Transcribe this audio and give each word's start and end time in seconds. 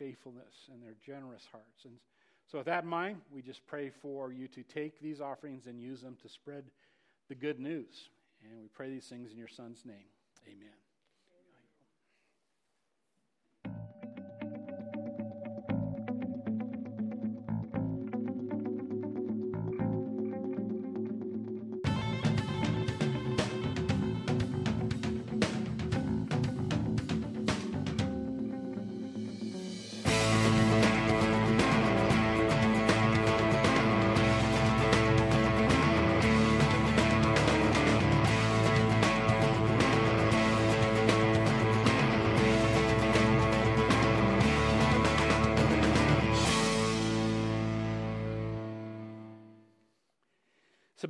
faithfulness 0.00 0.68
and 0.72 0.82
their 0.82 0.96
generous 1.04 1.46
hearts. 1.52 1.84
And 1.84 1.94
so, 2.50 2.58
with 2.58 2.66
that 2.66 2.82
in 2.82 2.90
mind, 2.90 3.18
we 3.32 3.42
just 3.42 3.64
pray 3.66 3.90
for 4.02 4.32
you 4.32 4.48
to 4.48 4.62
take 4.64 5.00
these 5.00 5.20
offerings 5.20 5.66
and 5.66 5.80
use 5.80 6.00
them 6.00 6.16
to 6.22 6.28
spread 6.28 6.64
the 7.28 7.34
good 7.36 7.60
news. 7.60 8.08
And 8.42 8.60
we 8.60 8.68
pray 8.68 8.90
these 8.90 9.06
things 9.06 9.30
in 9.30 9.38
your 9.38 9.48
Son's 9.48 9.84
name. 9.84 10.08
Amen. 10.48 10.89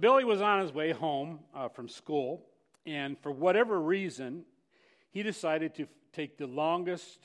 Billy 0.00 0.24
was 0.24 0.40
on 0.40 0.60
his 0.60 0.72
way 0.72 0.92
home 0.92 1.40
uh, 1.54 1.68
from 1.68 1.88
school, 1.88 2.46
and 2.86 3.18
for 3.18 3.30
whatever 3.30 3.78
reason, 3.78 4.44
he 5.10 5.22
decided 5.22 5.74
to 5.74 5.82
f- 5.82 5.88
take 6.14 6.38
the 6.38 6.46
longest, 6.46 7.18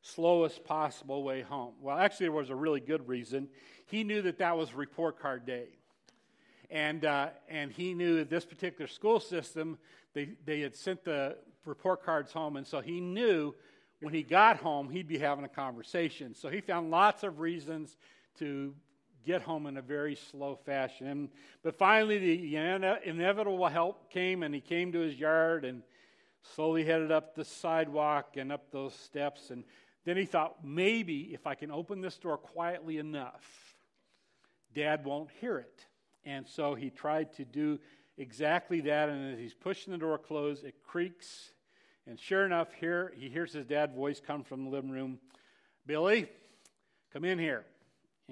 slowest 0.00 0.64
possible 0.64 1.22
way 1.22 1.42
home. 1.42 1.74
Well, 1.80 1.98
actually, 1.98 2.26
there 2.26 2.32
was 2.32 2.48
a 2.48 2.56
really 2.56 2.80
good 2.80 3.06
reason. 3.06 3.48
He 3.86 4.02
knew 4.02 4.22
that 4.22 4.38
that 4.38 4.56
was 4.56 4.72
report 4.72 5.20
card 5.20 5.44
day. 5.44 5.76
And, 6.70 7.04
uh, 7.04 7.28
and 7.50 7.70
he 7.70 7.92
knew 7.92 8.16
that 8.16 8.30
this 8.30 8.46
particular 8.46 8.88
school 8.88 9.20
system, 9.20 9.76
they, 10.14 10.30
they 10.46 10.60
had 10.60 10.74
sent 10.74 11.04
the 11.04 11.36
report 11.66 12.02
cards 12.02 12.32
home, 12.32 12.56
and 12.56 12.66
so 12.66 12.80
he 12.80 12.98
knew 12.98 13.54
when 14.00 14.14
he 14.14 14.22
got 14.22 14.56
home, 14.56 14.88
he'd 14.88 15.06
be 15.06 15.18
having 15.18 15.44
a 15.44 15.48
conversation. 15.48 16.34
So 16.34 16.48
he 16.48 16.62
found 16.62 16.90
lots 16.90 17.24
of 17.24 17.40
reasons 17.40 17.96
to 18.38 18.74
get 19.24 19.42
home 19.42 19.66
in 19.66 19.76
a 19.76 19.82
very 19.82 20.14
slow 20.14 20.56
fashion. 20.56 21.30
But 21.62 21.76
finally, 21.76 22.18
the 22.18 22.56
inevitable 23.04 23.66
help 23.68 24.10
came, 24.10 24.42
and 24.42 24.54
he 24.54 24.60
came 24.60 24.92
to 24.92 25.00
his 25.00 25.14
yard 25.14 25.64
and 25.64 25.82
slowly 26.54 26.84
headed 26.84 27.12
up 27.12 27.34
the 27.34 27.44
sidewalk 27.44 28.36
and 28.36 28.52
up 28.52 28.70
those 28.70 28.94
steps. 28.94 29.50
And 29.50 29.64
then 30.04 30.16
he 30.16 30.24
thought, 30.24 30.64
maybe 30.64 31.32
if 31.32 31.46
I 31.46 31.54
can 31.54 31.70
open 31.70 32.00
this 32.00 32.18
door 32.18 32.36
quietly 32.36 32.98
enough, 32.98 33.76
Dad 34.74 35.04
won't 35.04 35.30
hear 35.40 35.58
it. 35.58 35.86
And 36.24 36.46
so 36.46 36.74
he 36.74 36.90
tried 36.90 37.32
to 37.34 37.44
do 37.44 37.78
exactly 38.16 38.80
that. 38.82 39.08
And 39.08 39.32
as 39.34 39.38
he's 39.38 39.54
pushing 39.54 39.92
the 39.92 39.98
door 39.98 40.18
closed, 40.18 40.64
it 40.64 40.74
creaks. 40.84 41.50
And 42.06 42.18
sure 42.18 42.44
enough, 42.44 42.72
here 42.72 43.12
he 43.16 43.28
hears 43.28 43.52
his 43.52 43.66
dad's 43.66 43.94
voice 43.94 44.20
come 44.24 44.42
from 44.42 44.64
the 44.64 44.70
living 44.70 44.90
room 44.90 45.18
Billy, 45.84 46.28
come 47.12 47.24
in 47.24 47.38
here. 47.40 47.64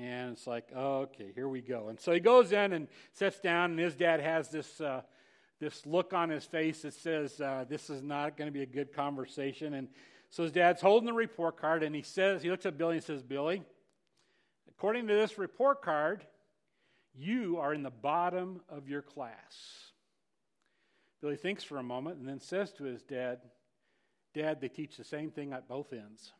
And 0.01 0.33
it's 0.33 0.47
like, 0.47 0.65
okay, 0.75 1.31
here 1.35 1.47
we 1.47 1.61
go. 1.61 1.89
And 1.91 2.01
so 2.01 2.13
he 2.13 2.21
goes 2.21 2.53
in 2.53 2.73
and 2.73 2.89
sits 3.13 3.39
down, 3.39 3.73
and 3.73 3.79
his 3.79 3.95
dad 3.95 4.21
has 4.21 4.49
this, 4.49 4.81
uh, 4.81 5.03
this 5.61 5.85
look 5.85 6.15
on 6.15 6.31
his 6.31 6.45
face 6.45 6.83
that 6.83 6.95
says, 6.95 7.39
uh, 7.39 7.67
this 7.69 7.91
is 7.91 8.03
not 8.03 8.39
going 8.39 8.49
to 8.49 8.53
be 8.53 8.63
a 8.63 8.67
good 8.67 8.95
conversation. 8.95 9.75
And 9.75 9.89
so 10.31 10.45
his 10.45 10.53
dad's 10.53 10.81
holding 10.81 11.07
the 11.07 11.13
report 11.13 11.61
card, 11.61 11.83
and 11.83 11.95
he 11.95 12.01
says, 12.01 12.43
he 12.43 12.51
looks 12.51 12.65
at 12.65 12.79
Billy 12.79 12.97
and 12.97 13.05
says, 13.05 13.23
Billy, 13.23 13.63
according 14.71 15.07
to 15.09 15.15
this 15.15 15.37
report 15.37 15.83
card, 15.83 16.25
you 17.15 17.59
are 17.59 17.75
in 17.75 17.83
the 17.83 17.91
bottom 17.91 18.63
of 18.71 18.89
your 18.89 19.03
class. 19.03 19.91
Billy 21.21 21.37
thinks 21.37 21.63
for 21.63 21.77
a 21.77 21.83
moment 21.83 22.19
and 22.19 22.27
then 22.27 22.41
says 22.41 22.73
to 22.73 22.85
his 22.85 23.03
dad, 23.03 23.41
Dad, 24.33 24.61
they 24.61 24.69
teach 24.69 24.97
the 24.97 25.05
same 25.05 25.31
thing 25.31 25.53
at 25.53 25.69
both 25.69 25.93
ends. 25.93 26.33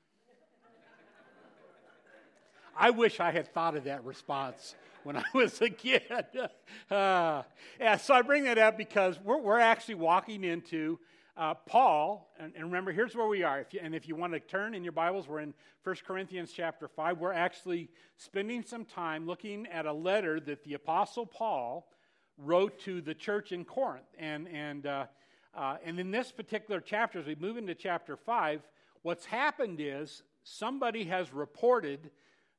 I 2.77 2.91
wish 2.91 3.21
I 3.21 3.31
had 3.31 3.53
thought 3.53 3.77
of 3.77 3.85
that 3.85 4.05
response 4.05 4.75
when 5.03 5.17
I 5.17 5.25
was 5.35 5.61
a 5.61 5.71
kid. 5.71 6.03
Uh, 6.91 7.45
yeah, 7.79 7.97
so 7.97 8.15
I 8.15 8.23
bring 8.23 8.45
that 8.45 8.59
up 8.59 8.77
because 8.77 9.17
we're, 9.23 9.39
we're 9.39 9.61
actually 9.61 9.95
walking 9.95 10.43
into 10.43 10.99
uh, 11.37 11.55
Paul, 11.55 12.33
and, 12.39 12.53
and, 12.57 12.65
remember, 12.65 12.91
here's 12.91 13.15
where 13.15 13.29
we 13.29 13.45
are. 13.45 13.61
If 13.61 13.73
you, 13.73 13.81
and 13.83 13.95
if 13.95 14.09
you 14.09 14.17
want 14.17 14.33
to 14.33 14.41
turn 14.41 14.75
in 14.75 14.83
your 14.83 14.93
Bibles, 14.93 15.29
we're 15.29 15.41
in 15.41 15.55
1 15.85 15.97
Corinthians 16.05 16.53
chapter 16.53 16.89
5. 16.89 17.19
We're 17.19 17.33
actually 17.33 17.89
spending 18.17 18.63
some 18.63 18.85
time 18.85 19.27
looking 19.27 19.67
at 19.69 19.87
a 19.87 19.93
letter 19.93 20.41
that 20.41 20.65
the 20.65 20.75
Apostle 20.75 21.27
Paul 21.27 21.89
wrote 22.37 22.79
to 22.81 23.01
the 23.01 23.15
church 23.15 23.53
in 23.53 23.65
Corinth. 23.65 24.09
And, 24.19 24.49
and, 24.49 24.87
uh, 24.87 25.07
uh 25.55 25.77
and 25.85 26.01
in 26.01 26.11
this 26.11 26.33
particular 26.33 26.81
chapter, 26.81 27.21
as 27.21 27.27
we 27.27 27.37
move 27.37 27.57
into 27.57 27.75
chapter 27.75 28.17
5, 28.17 28.63
what's 29.03 29.25
happened 29.25 29.79
is 29.81 30.23
somebody 30.43 31.05
has 31.05 31.33
reported 31.33 32.11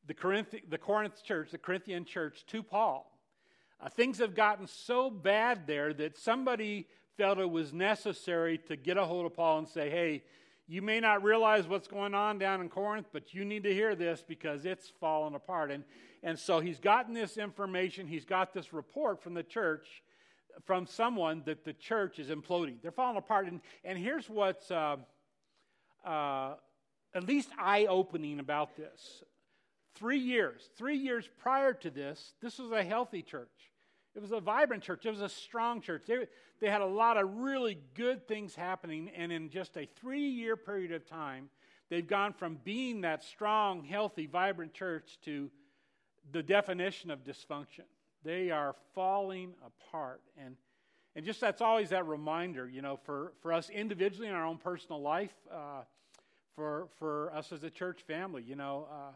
the, 0.08 0.14
Corinth, 0.14 0.56
the 0.70 0.78
Corinth 0.78 1.24
church, 1.24 1.52
the 1.52 1.58
Corinthian 1.58 2.06
church, 2.06 2.46
to 2.48 2.64
Paul. 2.64 3.08
Uh, 3.80 3.90
things 3.90 4.20
have 4.20 4.36
gotten 4.36 4.68
so 4.68 5.10
bad 5.10 5.66
there 5.66 5.94
that 5.94 6.18
somebody 6.18 6.88
felt 7.18 7.40
it 7.40 7.50
was 7.50 7.74
necessary 7.74 8.58
to 8.58 8.76
get 8.76 8.98
a 8.98 9.06
hold 9.06 9.26
of 9.26 9.36
Paul 9.36 9.60
and 9.60 9.68
say, 9.68 9.90
hey, 9.90 10.24
you 10.68 10.82
may 10.82 11.00
not 11.00 11.24
realize 11.24 11.68
what's 11.68 11.88
going 11.88 12.14
on 12.14 12.40
down 12.40 12.62
in 12.62 12.70
Corinth, 12.70 13.08
but 13.12 13.34
you 13.34 13.44
need 13.44 13.64
to 13.64 13.74
hear 13.74 13.96
this 13.96 14.24
because 14.26 14.66
it's 14.66 14.92
falling 15.00 15.36
apart. 15.36 15.72
And, 15.72 15.84
and 16.24 16.38
so 16.38 16.60
he's 16.60 16.80
gotten 16.80 17.14
this 17.14 17.38
information, 17.38 18.08
he's 18.08 18.26
got 18.26 18.54
this 18.54 18.72
report 18.72 19.22
from 19.22 19.34
the 19.34 19.44
church, 19.44 20.04
from 20.66 20.86
someone 20.86 21.42
that 21.46 21.66
the 21.66 21.74
church 21.74 22.20
is 22.20 22.30
imploding. 22.30 22.76
They're 22.82 22.92
falling 22.92 23.18
apart. 23.18 23.48
And, 23.48 23.62
and 23.84 23.98
here's 23.98 24.30
what's 24.30 24.70
uh, 24.72 24.98
uh, 26.06 26.54
at 27.14 27.28
least 27.28 27.50
eye 27.60 27.88
opening 27.90 28.40
about 28.40 28.78
this 28.78 29.24
Three 29.96 30.20
years, 30.20 30.70
three 30.78 30.98
years 30.98 31.30
prior 31.40 31.74
to 31.74 31.90
this, 31.90 32.34
this 32.42 32.58
was 32.58 32.72
a 32.72 32.84
healthy 32.84 33.22
church. 33.22 33.72
It 34.16 34.22
was 34.22 34.32
a 34.32 34.40
vibrant 34.40 34.84
church. 34.84 35.06
It 35.06 35.12
was 35.12 35.22
a 35.22 35.30
strong 35.30 35.82
church. 35.82 36.04
They, 36.06 36.28
they 36.60 36.70
had 36.70 36.82
a 36.82 36.86
lot 36.86 37.18
of 37.18 37.38
really 37.38 37.78
good 37.94 38.28
things 38.28 38.56
happening, 38.56 39.10
and 39.16 39.32
in 39.32 39.50
just 39.50 39.78
a 39.78 39.88
three 40.00 40.28
year 40.28 40.56
period 40.56 40.92
of 40.92 41.06
time, 41.06 41.50
they've 41.90 42.08
gone 42.08 42.34
from 42.34 42.58
being 42.64 43.02
that 43.02 43.24
strong, 43.24 43.84
healthy, 43.84 44.28
vibrant 44.28 44.74
church 44.74 45.18
to 45.26 45.50
the 46.32 46.44
definition 46.44 47.10
of 47.10 47.24
dysfunction. 47.24 47.86
They 48.24 48.52
are 48.52 48.76
falling 48.94 49.54
apart. 49.66 50.22
And, 50.38 50.56
and 51.16 51.26
just 51.26 51.42
that's 51.42 51.62
always 51.62 51.90
that 51.90 52.06
reminder, 52.06 52.70
you 52.70 52.82
know, 52.82 53.00
for, 53.04 53.34
for 53.42 53.54
us 53.54 53.70
individually 53.70 54.28
in 54.28 54.36
our 54.36 54.46
own 54.46 54.58
personal 54.58 55.02
life, 55.02 55.34
uh, 55.52 55.82
for, 56.56 56.90
for 57.00 57.34
us 57.34 57.52
as 57.52 57.64
a 57.64 57.70
church 57.70 58.02
family, 58.02 58.44
you 58.44 58.56
know. 58.56 58.88
Uh, 58.92 59.12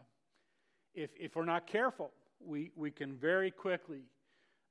if, 0.96 1.10
if 1.18 1.36
we're 1.36 1.44
not 1.44 1.66
careful, 1.66 2.10
we, 2.44 2.72
we 2.74 2.90
can 2.90 3.14
very 3.14 3.50
quickly 3.50 4.00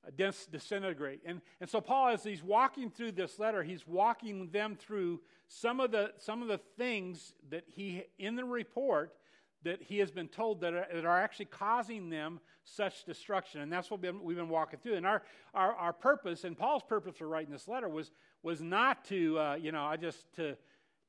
uh, 0.06 0.10
disintegrate. 0.50 1.20
And, 1.24 1.40
and 1.60 1.70
so, 1.70 1.80
Paul, 1.80 2.08
as 2.08 2.24
he's 2.24 2.42
walking 2.42 2.90
through 2.90 3.12
this 3.12 3.38
letter, 3.38 3.62
he's 3.62 3.86
walking 3.86 4.50
them 4.50 4.76
through 4.76 5.20
some 5.48 5.80
of 5.80 5.92
the, 5.92 6.12
some 6.18 6.42
of 6.42 6.48
the 6.48 6.58
things 6.76 7.32
that 7.50 7.64
he, 7.66 8.02
in 8.18 8.34
the 8.34 8.44
report, 8.44 9.14
that 9.62 9.82
he 9.82 9.98
has 9.98 10.10
been 10.10 10.28
told 10.28 10.60
that 10.60 10.74
are, 10.74 10.86
that 10.92 11.04
are 11.04 11.20
actually 11.20 11.46
causing 11.46 12.10
them 12.10 12.40
such 12.64 13.04
destruction. 13.04 13.60
And 13.60 13.72
that's 13.72 13.90
what 13.90 14.02
we've 14.02 14.12
been, 14.12 14.22
we've 14.22 14.36
been 14.36 14.48
walking 14.48 14.78
through. 14.80 14.94
And 14.94 15.06
our, 15.06 15.22
our, 15.54 15.74
our 15.74 15.92
purpose, 15.92 16.44
and 16.44 16.58
Paul's 16.58 16.82
purpose 16.82 17.16
for 17.16 17.28
writing 17.28 17.52
this 17.52 17.68
letter 17.68 17.88
was, 17.88 18.10
was 18.42 18.60
not 18.60 19.04
to, 19.06 19.38
uh, 19.38 19.54
you 19.54 19.72
know, 19.72 19.84
I 19.84 19.96
just 19.96 20.32
to, 20.36 20.56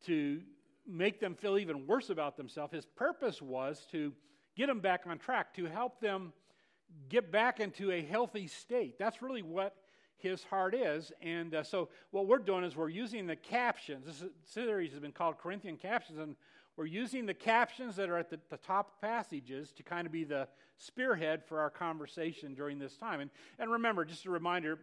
to 0.06 0.42
make 0.88 1.20
them 1.20 1.36
feel 1.36 1.58
even 1.58 1.86
worse 1.86 2.10
about 2.10 2.38
themselves. 2.38 2.74
His 2.74 2.86
purpose 2.86 3.42
was 3.42 3.86
to 3.92 4.14
get 4.58 4.68
them 4.68 4.80
back 4.80 5.04
on 5.08 5.20
track, 5.20 5.54
to 5.54 5.66
help 5.66 6.02
them 6.02 6.34
get 7.10 7.32
back 7.32 7.60
into 7.60 7.92
a 7.92 8.02
healthy 8.02 8.48
state. 8.48 8.98
That's 8.98 9.22
really 9.22 9.44
what 9.44 9.76
his 10.18 10.44
heart 10.44 10.74
is. 10.74 11.12
And 11.22 11.54
uh, 11.54 11.64
so, 11.64 11.90
what 12.12 12.28
we're 12.28 12.40
doing 12.40 12.64
is 12.64 12.76
we're 12.76 12.90
using 12.90 13.28
the 13.28 13.36
captions. 13.36 14.06
This 14.06 14.24
series 14.44 14.92
has 14.92 15.00
been 15.00 15.12
called 15.12 15.38
Corinthian 15.38 15.78
Captions, 15.78 16.18
and 16.18 16.36
we're 16.76 16.86
using 16.86 17.26
the 17.26 17.34
captions 17.34 17.96
that 17.96 18.10
are 18.10 18.18
at 18.18 18.30
the, 18.30 18.40
the 18.50 18.58
top 18.58 19.00
passages 19.00 19.72
to 19.74 19.84
kind 19.84 20.06
of 20.06 20.12
be 20.12 20.24
the 20.24 20.48
spearhead 20.78 21.44
for 21.46 21.60
our 21.60 21.70
conversation 21.70 22.54
during 22.54 22.80
this 22.80 22.98
time. 22.98 23.20
And, 23.20 23.30
and 23.60 23.72
remember, 23.72 24.06
just 24.06 24.26
a 24.26 24.32
reminder, 24.32 24.80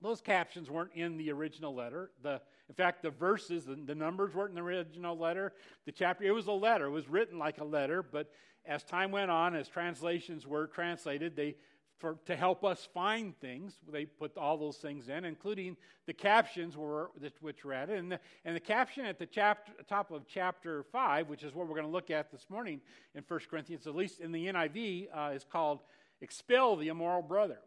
those 0.00 0.20
captions 0.20 0.70
weren't 0.70 0.92
in 0.94 1.16
the 1.16 1.30
original 1.32 1.74
letter. 1.74 2.10
The, 2.22 2.40
in 2.68 2.74
fact, 2.74 3.02
the 3.02 3.10
verses, 3.10 3.64
the, 3.64 3.74
the, 3.74 3.94
numbers 3.94 4.34
weren't 4.34 4.50
in 4.50 4.56
the 4.56 4.62
original 4.62 5.16
letter. 5.16 5.52
The 5.86 5.92
chapter, 5.92 6.24
it 6.24 6.32
was 6.32 6.46
a 6.46 6.52
letter. 6.52 6.86
It 6.86 6.90
was 6.90 7.08
written 7.08 7.38
like 7.38 7.58
a 7.58 7.64
letter, 7.64 8.02
but 8.02 8.30
as 8.66 8.84
time 8.84 9.10
went 9.10 9.30
on, 9.30 9.56
as 9.56 9.68
translations 9.68 10.46
were 10.46 10.66
translated, 10.66 11.34
they 11.34 11.56
for, 11.98 12.16
to 12.26 12.36
help 12.36 12.64
us 12.64 12.88
find 12.94 13.38
things. 13.40 13.74
They 13.90 14.06
put 14.06 14.36
all 14.36 14.56
those 14.56 14.76
things 14.76 15.08
in, 15.08 15.24
including 15.24 15.76
the 16.06 16.12
captions 16.12 16.76
were, 16.76 17.10
which 17.40 17.64
were 17.64 17.72
added. 17.72 17.98
And 17.98 18.12
the, 18.12 18.20
and 18.44 18.54
the 18.54 18.60
caption 18.60 19.04
at 19.04 19.18
the 19.18 19.26
chapter, 19.26 19.72
top 19.88 20.10
of 20.10 20.26
chapter 20.26 20.84
5, 20.84 21.28
which 21.28 21.42
is 21.42 21.54
what 21.54 21.66
we're 21.66 21.74
going 21.74 21.86
to 21.86 21.92
look 21.92 22.10
at 22.10 22.30
this 22.30 22.46
morning 22.48 22.80
in 23.14 23.24
1 23.26 23.40
Corinthians, 23.50 23.86
at 23.86 23.96
least 23.96 24.20
in 24.20 24.32
the 24.32 24.46
NIV, 24.46 25.08
uh, 25.12 25.32
is 25.34 25.44
called 25.44 25.80
Expel 26.20 26.76
the 26.76 26.88
Immoral 26.88 27.22
Brother. 27.22 27.58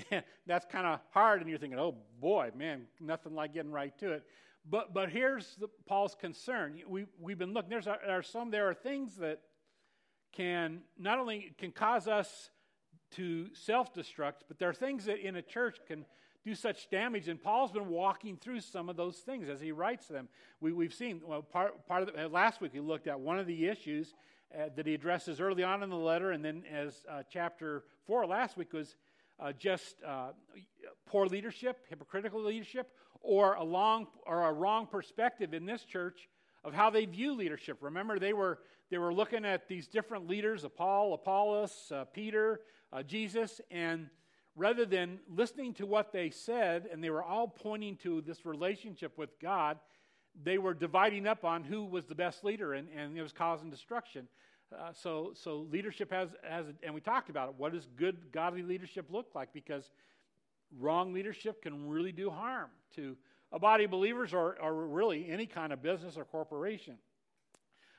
That's 0.46 0.66
kind 0.66 0.86
of 0.86 1.00
hard, 1.10 1.40
and 1.40 1.50
you're 1.50 1.58
thinking, 1.58 1.78
oh 1.78 1.96
boy, 2.20 2.50
man, 2.56 2.82
nothing 3.00 3.34
like 3.34 3.54
getting 3.54 3.72
right 3.72 3.96
to 3.98 4.12
it. 4.12 4.24
But, 4.68 4.94
but 4.94 5.10
here's 5.10 5.56
the, 5.56 5.68
Paul's 5.86 6.14
concern. 6.14 6.80
We, 6.86 7.06
we've 7.20 7.38
been 7.38 7.52
looking, 7.52 7.70
there's, 7.70 7.86
there 7.86 7.98
are 8.08 8.22
some, 8.22 8.50
there 8.50 8.68
are 8.68 8.74
things 8.74 9.16
that 9.16 9.40
can 10.32 10.80
not 10.98 11.18
only 11.18 11.54
can 11.58 11.72
cause 11.72 12.08
us 12.08 12.50
to 13.12 13.48
self-destruct, 13.54 14.44
but 14.48 14.58
there 14.58 14.68
are 14.68 14.74
things 14.74 15.04
that 15.04 15.18
in 15.18 15.36
a 15.36 15.42
church 15.42 15.78
can 15.86 16.06
do 16.44 16.54
such 16.54 16.90
damage. 16.90 17.28
And 17.28 17.42
Paul's 17.42 17.72
been 17.72 17.88
walking 17.88 18.36
through 18.36 18.60
some 18.60 18.88
of 18.88 18.96
those 18.96 19.18
things 19.18 19.48
as 19.48 19.60
he 19.60 19.72
writes 19.72 20.06
them. 20.06 20.28
We, 20.60 20.72
we've 20.72 20.94
seen 20.94 21.20
well, 21.26 21.42
part, 21.42 21.86
part 21.86 22.02
of 22.02 22.14
the, 22.14 22.28
last 22.28 22.60
week 22.60 22.72
we 22.72 22.80
looked 22.80 23.06
at 23.06 23.20
one 23.20 23.38
of 23.38 23.46
the 23.46 23.66
issues 23.66 24.14
uh, 24.54 24.68
that 24.76 24.86
he 24.86 24.94
addresses 24.94 25.40
early 25.40 25.62
on 25.62 25.82
in 25.82 25.90
the 25.90 25.96
letter, 25.96 26.30
and 26.32 26.44
then 26.44 26.62
as 26.70 27.04
uh, 27.10 27.22
chapter 27.30 27.84
four 28.06 28.26
last 28.26 28.56
week 28.56 28.72
was 28.72 28.96
uh, 29.42 29.52
just 29.52 29.96
uh, 30.06 30.28
poor 31.06 31.26
leadership, 31.26 31.78
hypocritical 31.88 32.42
leadership, 32.42 32.90
or 33.20 33.54
a 33.54 33.64
long 33.64 34.06
or 34.26 34.46
a 34.46 34.52
wrong 34.52 34.86
perspective 34.86 35.52
in 35.52 35.66
this 35.66 35.84
church 35.84 36.28
of 36.64 36.72
how 36.72 36.90
they 36.90 37.04
view 37.06 37.34
leadership. 37.34 37.78
Remember, 37.80 38.18
they 38.18 38.32
were 38.32 38.60
they 38.90 38.98
were 38.98 39.12
looking 39.12 39.44
at 39.44 39.68
these 39.68 39.88
different 39.88 40.28
leaders: 40.28 40.64
Paul, 40.76 41.14
Apollos, 41.14 41.90
uh, 41.92 42.04
Peter, 42.04 42.60
uh, 42.92 43.02
Jesus, 43.02 43.60
and 43.70 44.08
rather 44.54 44.84
than 44.84 45.18
listening 45.28 45.74
to 45.74 45.86
what 45.86 46.12
they 46.12 46.30
said, 46.30 46.88
and 46.92 47.02
they 47.02 47.10
were 47.10 47.22
all 47.22 47.48
pointing 47.48 47.96
to 47.96 48.20
this 48.20 48.44
relationship 48.44 49.16
with 49.16 49.30
God, 49.40 49.78
they 50.40 50.58
were 50.58 50.74
dividing 50.74 51.26
up 51.26 51.44
on 51.44 51.64
who 51.64 51.84
was 51.84 52.06
the 52.06 52.14
best 52.14 52.44
leader, 52.44 52.74
and, 52.74 52.88
and 52.96 53.16
it 53.16 53.22
was 53.22 53.32
causing 53.32 53.70
destruction. 53.70 54.28
Uh, 54.78 54.92
so, 54.92 55.32
so 55.34 55.66
leadership 55.70 56.10
has, 56.12 56.30
has, 56.48 56.66
and 56.82 56.94
we 56.94 57.00
talked 57.00 57.30
about 57.30 57.48
it. 57.48 57.54
What 57.58 57.72
does 57.72 57.86
good, 57.96 58.32
godly 58.32 58.62
leadership 58.62 59.06
look 59.10 59.34
like? 59.34 59.52
Because 59.52 59.90
wrong 60.78 61.12
leadership 61.12 61.62
can 61.62 61.88
really 61.88 62.12
do 62.12 62.30
harm 62.30 62.70
to 62.96 63.16
a 63.52 63.58
body 63.58 63.84
of 63.84 63.90
believers 63.90 64.32
or, 64.32 64.56
or 64.60 64.86
really 64.86 65.28
any 65.28 65.46
kind 65.46 65.72
of 65.72 65.82
business 65.82 66.16
or 66.16 66.24
corporation. 66.24 66.96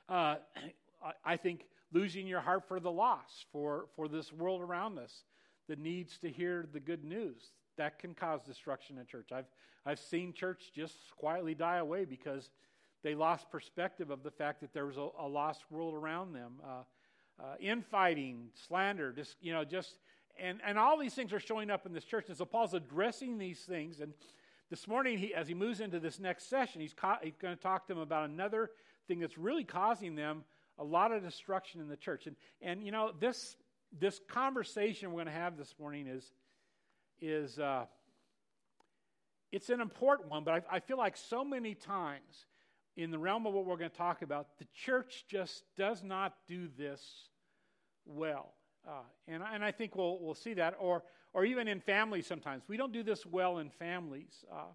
Uh, 0.09 0.35
I 1.25 1.35
think 1.35 1.65
losing 1.91 2.25
your 2.27 2.39
heart 2.39 2.67
for 2.67 2.79
the 2.79 2.91
lost, 2.91 3.45
for, 3.51 3.85
for 3.95 4.07
this 4.07 4.31
world 4.31 4.61
around 4.61 4.97
us 4.97 5.23
that 5.67 5.79
needs 5.79 6.17
to 6.19 6.29
hear 6.29 6.65
the 6.71 6.79
good 6.79 7.03
news. 7.03 7.51
That 7.77 7.99
can 7.99 8.13
cause 8.13 8.41
destruction 8.41 8.97
in 8.97 9.05
church. 9.05 9.31
I've, 9.33 9.47
I've 9.85 9.99
seen 9.99 10.33
church 10.33 10.71
just 10.73 10.95
quietly 11.17 11.55
die 11.55 11.77
away 11.77 12.05
because 12.05 12.49
they 13.03 13.15
lost 13.15 13.49
perspective 13.51 14.09
of 14.09 14.23
the 14.23 14.31
fact 14.31 14.61
that 14.61 14.73
there 14.73 14.85
was 14.85 14.97
a, 14.97 15.07
a 15.19 15.27
lost 15.27 15.63
world 15.69 15.93
around 15.93 16.33
them. 16.33 16.53
Uh, 16.63 16.83
uh, 17.39 17.55
infighting, 17.59 18.49
slander, 18.67 19.11
just, 19.11 19.37
you 19.41 19.51
know, 19.53 19.63
just, 19.63 19.97
and, 20.39 20.59
and 20.65 20.77
all 20.77 20.97
these 20.97 21.13
things 21.13 21.33
are 21.33 21.39
showing 21.39 21.69
up 21.69 21.85
in 21.85 21.93
this 21.93 22.05
church. 22.05 22.25
And 22.27 22.37
so 22.37 22.45
Paul's 22.45 22.73
addressing 22.73 23.37
these 23.37 23.59
things. 23.59 23.99
And 23.99 24.13
this 24.69 24.87
morning, 24.87 25.17
he, 25.17 25.33
as 25.33 25.47
he 25.47 25.53
moves 25.53 25.79
into 25.79 25.99
this 25.99 26.19
next 26.19 26.49
session, 26.49 26.81
he's, 26.81 26.93
ca- 26.93 27.19
he's 27.21 27.37
going 27.37 27.55
to 27.55 27.61
talk 27.61 27.87
to 27.87 27.93
them 27.93 28.01
about 28.01 28.29
another 28.29 28.71
thing 29.07 29.19
that's 29.19 29.37
really 29.37 29.63
causing 29.63 30.15
them 30.15 30.43
a 30.79 30.83
lot 30.83 31.11
of 31.11 31.23
destruction 31.23 31.81
in 31.81 31.87
the 31.87 31.97
church. 31.97 32.27
And, 32.27 32.35
and 32.61 32.83
you 32.83 32.91
know, 32.91 33.11
this, 33.19 33.55
this 33.99 34.19
conversation 34.27 35.09
we're 35.09 35.23
going 35.23 35.27
to 35.27 35.31
have 35.31 35.57
this 35.57 35.73
morning 35.79 36.07
is, 36.07 36.31
is 37.21 37.59
uh, 37.59 37.85
it's 39.51 39.69
an 39.69 39.81
important 39.81 40.29
one, 40.29 40.43
but 40.43 40.65
I, 40.71 40.77
I 40.77 40.79
feel 40.79 40.97
like 40.97 41.15
so 41.15 41.43
many 41.43 41.75
times 41.75 42.45
in 42.95 43.11
the 43.11 43.17
realm 43.17 43.45
of 43.45 43.53
what 43.53 43.65
we're 43.65 43.77
going 43.77 43.89
to 43.89 43.97
talk 43.97 44.21
about, 44.21 44.57
the 44.59 44.67
church 44.73 45.25
just 45.27 45.63
does 45.75 46.03
not 46.03 46.35
do 46.47 46.67
this 46.77 47.01
well. 48.05 48.53
Uh, 48.87 49.01
and, 49.27 49.41
and 49.53 49.63
I 49.63 49.71
think 49.71 49.95
we'll, 49.95 50.19
we'll 50.21 50.35
see 50.35 50.53
that, 50.55 50.75
or, 50.79 51.03
or 51.33 51.45
even 51.45 51.67
in 51.67 51.79
families 51.79 52.27
sometimes. 52.27 52.63
We 52.67 52.77
don't 52.77 52.91
do 52.91 53.03
this 53.03 53.25
well 53.25 53.59
in 53.59 53.69
families. 53.69 54.45
Uh, 54.51 54.73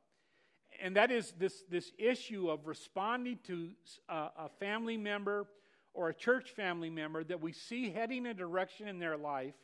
and 0.82 0.96
that 0.96 1.10
is 1.10 1.32
this, 1.38 1.62
this 1.70 1.92
issue 1.98 2.50
of 2.50 2.66
responding 2.66 3.38
to 3.46 3.70
a, 4.08 4.14
a 4.14 4.48
family 4.58 4.96
member 4.96 5.46
or 5.94 6.08
a 6.08 6.14
church 6.14 6.50
family 6.50 6.90
member 6.90 7.24
that 7.24 7.40
we 7.40 7.52
see 7.52 7.90
heading 7.90 8.26
a 8.26 8.34
direction 8.34 8.88
in 8.88 8.98
their 8.98 9.16
life 9.16 9.54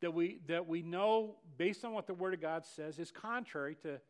that 0.00 0.14
we, 0.14 0.40
that 0.46 0.66
we 0.66 0.82
know, 0.82 1.36
based 1.56 1.84
on 1.84 1.92
what 1.92 2.06
the 2.06 2.14
Word 2.14 2.34
of 2.34 2.40
God 2.40 2.64
says, 2.64 2.98
is 2.98 3.10
contrary 3.10 3.76
to, 3.82 4.00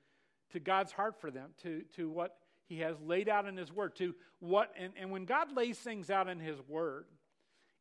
to 0.52 0.60
God's 0.60 0.92
heart 0.92 1.20
for 1.20 1.30
them, 1.30 1.50
to, 1.62 1.82
to 1.96 2.10
what 2.10 2.36
He 2.69 2.81
has 2.81 2.97
laid 3.00 3.29
out 3.29 3.47
in 3.47 3.56
His 3.56 3.73
Word, 3.73 3.97
to 3.97 4.15
what, 4.41 4.73
and, 4.79 4.93
and 4.99 5.11
when 5.11 5.25
God 5.25 5.56
lays 5.56 5.79
things 5.79 6.11
out 6.11 6.29
in 6.29 6.38
His 6.38 6.59
Word, 6.69 7.06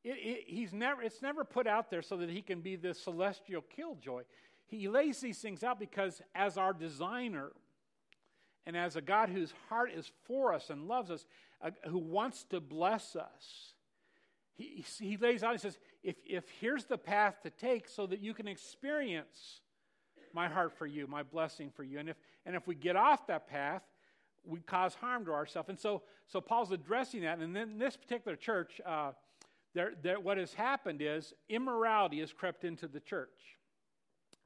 it, 0.03 0.17
it, 0.17 0.43
he's 0.47 0.73
never, 0.73 1.01
it's 1.01 1.21
never 1.21 1.43
put 1.43 1.67
out 1.67 1.91
there 1.91 2.01
so 2.01 2.17
that 2.17 2.29
He 2.29 2.41
can 2.41 2.61
be 2.61 2.75
this 2.75 2.99
celestial 2.99 3.61
killjoy. 3.61 4.23
He 4.65 4.87
lays 4.87 5.19
these 5.19 5.39
things 5.39 5.63
out 5.63 5.79
because, 5.79 6.21
as 6.33 6.57
our 6.57 6.73
designer, 6.73 7.51
and 8.65 8.75
as 8.75 8.95
a 8.95 9.01
God 9.01 9.29
whose 9.29 9.53
heart 9.69 9.91
is 9.93 10.11
for 10.25 10.53
us 10.53 10.69
and 10.69 10.87
loves 10.87 11.11
us, 11.11 11.25
uh, 11.61 11.71
who 11.87 11.97
wants 11.97 12.43
to 12.45 12.59
bless 12.59 13.15
us, 13.15 13.73
he, 14.55 14.85
he 14.99 15.17
lays 15.17 15.43
out, 15.43 15.53
he 15.53 15.59
says, 15.59 15.77
if, 16.03 16.15
if 16.25 16.43
here's 16.59 16.85
the 16.85 16.97
path 16.97 17.35
to 17.43 17.49
take 17.49 17.87
so 17.87 18.07
that 18.07 18.19
you 18.19 18.33
can 18.33 18.47
experience 18.47 19.61
my 20.33 20.47
heart 20.47 20.73
for 20.77 20.85
you, 20.85 21.07
my 21.07 21.23
blessing 21.23 21.71
for 21.75 21.83
you. 21.83 21.99
And 21.99 22.09
if, 22.09 22.17
and 22.45 22.55
if 22.55 22.67
we 22.67 22.75
get 22.75 22.95
off 22.95 23.27
that 23.27 23.47
path, 23.47 23.83
we 24.47 24.59
cause 24.61 24.95
harm 24.95 25.25
to 25.25 25.31
ourselves. 25.31 25.69
And 25.69 25.79
so, 25.79 26.03
so 26.27 26.41
Paul's 26.41 26.71
addressing 26.71 27.21
that. 27.21 27.39
And 27.39 27.55
then 27.55 27.77
this 27.77 27.97
particular 27.97 28.35
church, 28.35 28.79
uh, 28.85 29.11
what 30.21 30.37
has 30.37 30.53
happened 30.53 31.01
is 31.01 31.33
immorality 31.49 32.19
has 32.19 32.33
crept 32.33 32.63
into 32.63 32.87
the 32.87 32.99
church. 32.99 33.57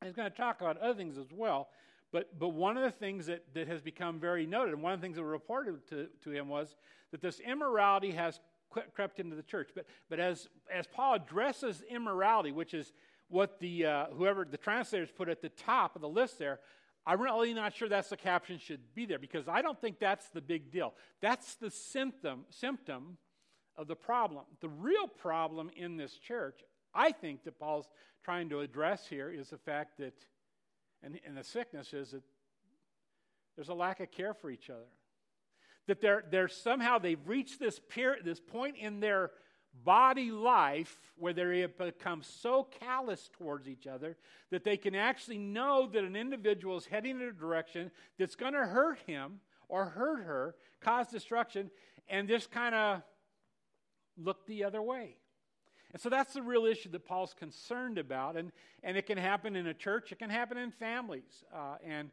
And 0.01 0.07
he's 0.07 0.15
going 0.15 0.29
to 0.29 0.35
talk 0.35 0.61
about 0.61 0.77
other 0.77 0.95
things 0.95 1.17
as 1.17 1.27
well. 1.31 1.69
But, 2.11 2.37
but 2.37 2.49
one 2.49 2.75
of 2.75 2.83
the 2.83 2.91
things 2.91 3.27
that, 3.27 3.45
that 3.53 3.67
has 3.67 3.81
become 3.81 4.19
very 4.19 4.45
noted, 4.45 4.73
and 4.73 4.83
one 4.83 4.93
of 4.93 4.99
the 4.99 5.05
things 5.05 5.15
that 5.15 5.23
were 5.23 5.29
reported 5.29 5.87
to, 5.89 6.07
to 6.23 6.31
him 6.31 6.49
was 6.49 6.75
that 7.11 7.21
this 7.21 7.39
immorality 7.39 8.11
has 8.11 8.39
crept 8.93 9.19
into 9.19 9.35
the 9.35 9.43
church. 9.43 9.69
But, 9.75 9.85
but 10.09 10.19
as, 10.19 10.49
as 10.73 10.87
Paul 10.87 11.15
addresses 11.15 11.83
immorality, 11.89 12.51
which 12.51 12.73
is 12.73 12.93
what 13.29 13.59
the, 13.59 13.85
uh, 13.85 14.05
whoever 14.13 14.43
the 14.43 14.57
translators 14.57 15.09
put 15.15 15.29
at 15.29 15.41
the 15.41 15.49
top 15.49 15.95
of 15.95 16.01
the 16.01 16.09
list 16.09 16.37
there, 16.37 16.59
I'm 17.05 17.21
really 17.21 17.53
not 17.53 17.75
sure 17.75 17.89
that's 17.89 18.09
the 18.09 18.17
caption 18.17 18.59
should 18.59 18.93
be 18.93 19.05
there 19.05 19.19
because 19.19 19.47
I 19.47 19.61
don't 19.61 19.79
think 19.79 19.99
that's 19.99 20.29
the 20.29 20.41
big 20.41 20.71
deal. 20.71 20.93
That's 21.21 21.55
the 21.55 21.71
symptom, 21.71 22.45
symptom 22.49 23.17
of 23.75 23.87
the 23.87 23.95
problem. 23.95 24.45
The 24.59 24.69
real 24.69 25.07
problem 25.07 25.71
in 25.75 25.97
this 25.97 26.17
church, 26.17 26.59
I 26.93 27.11
think, 27.11 27.43
that 27.45 27.59
Paul's 27.59 27.89
trying 28.23 28.49
to 28.49 28.59
address 28.59 29.07
here 29.07 29.31
is 29.31 29.49
the 29.49 29.57
fact 29.57 29.97
that, 29.97 30.13
and, 31.01 31.19
and 31.25 31.35
the 31.35 31.43
sickness 31.43 31.93
is 31.93 32.11
that 32.11 32.23
there's 33.55 33.69
a 33.69 33.73
lack 33.73 33.99
of 33.99 34.11
care 34.11 34.33
for 34.33 34.51
each 34.51 34.69
other 34.69 34.87
that 35.87 36.01
they're, 36.01 36.23
they're 36.29 36.47
somehow 36.47 36.97
they've 36.97 37.27
reached 37.27 37.59
this, 37.59 37.79
period, 37.89 38.23
this 38.23 38.39
point 38.39 38.77
in 38.77 38.99
their 38.99 39.31
body 39.83 40.31
life 40.31 40.99
where 41.17 41.33
they 41.33 41.59
have 41.59 41.77
become 41.77 42.21
so 42.21 42.67
callous 42.79 43.29
towards 43.37 43.67
each 43.67 43.87
other 43.87 44.17
that 44.49 44.63
they 44.63 44.77
can 44.77 44.95
actually 44.95 45.37
know 45.37 45.89
that 45.91 46.03
an 46.03 46.15
individual 46.15 46.77
is 46.77 46.85
heading 46.85 47.21
in 47.21 47.27
a 47.27 47.31
direction 47.31 47.91
that's 48.19 48.35
going 48.35 48.53
to 48.53 48.65
hurt 48.65 48.99
him 49.07 49.39
or 49.69 49.85
hurt 49.85 50.23
her, 50.23 50.55
cause 50.81 51.07
destruction, 51.07 51.71
and 52.09 52.27
just 52.27 52.51
kind 52.51 52.75
of 52.75 53.01
look 54.17 54.45
the 54.45 54.63
other 54.63 54.81
way. 54.81 55.15
And 55.93 56.01
so 56.01 56.09
that's 56.09 56.33
the 56.33 56.41
real 56.41 56.65
issue 56.65 56.89
that 56.91 57.05
Paul's 57.05 57.33
concerned 57.33 57.97
about. 57.97 58.35
And, 58.35 58.51
and 58.83 58.97
it 58.97 59.05
can 59.05 59.17
happen 59.17 59.55
in 59.55 59.67
a 59.67 59.73
church, 59.73 60.11
it 60.11 60.19
can 60.19 60.29
happen 60.29 60.57
in 60.57 60.71
families. 60.71 61.43
Uh, 61.53 61.75
and 61.85 62.11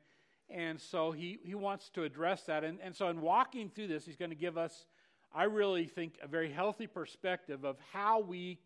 and 0.50 0.80
so 0.80 1.12
he, 1.12 1.38
he 1.42 1.54
wants 1.54 1.90
to 1.90 2.04
address 2.04 2.44
that. 2.44 2.64
And, 2.64 2.78
and 2.82 2.96
so, 2.96 3.08
in 3.08 3.20
walking 3.20 3.70
through 3.74 3.88
this, 3.88 4.06
he's 4.06 4.16
going 4.16 4.30
to 4.30 4.36
give 4.36 4.56
us, 4.56 4.86
I 5.35 5.44
really 5.44 5.87
think, 5.87 6.14
a 6.23 6.28
very 6.28 6.50
healthy 6.50 6.87
perspective 6.87 7.64
of 7.64 7.76
how 7.92 8.20
we 8.20 8.58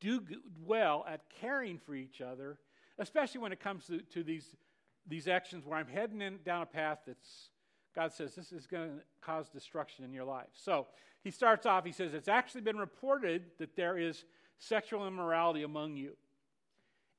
do 0.00 0.22
well 0.64 1.04
at 1.08 1.22
caring 1.40 1.78
for 1.78 1.94
each 1.94 2.20
other, 2.20 2.58
especially 2.98 3.40
when 3.40 3.52
it 3.52 3.60
comes 3.60 3.86
to, 3.86 4.00
to 4.00 4.22
these, 4.22 4.54
these 5.06 5.28
actions 5.28 5.64
where 5.64 5.78
I'm 5.78 5.86
heading 5.86 6.20
in, 6.20 6.38
down 6.44 6.62
a 6.62 6.66
path 6.66 7.00
that's, 7.06 7.48
God 7.94 8.12
says, 8.12 8.34
this 8.34 8.52
is 8.52 8.66
going 8.66 8.88
to 8.88 9.02
cause 9.20 9.48
destruction 9.48 10.04
in 10.04 10.12
your 10.12 10.24
life. 10.24 10.48
So, 10.54 10.86
he 11.22 11.30
starts 11.30 11.66
off, 11.66 11.84
he 11.84 11.92
says, 11.92 12.14
It's 12.14 12.28
actually 12.28 12.62
been 12.62 12.78
reported 12.78 13.44
that 13.58 13.76
there 13.76 13.96
is 13.96 14.24
sexual 14.58 15.06
immorality 15.06 15.62
among 15.62 15.96
you 15.96 16.16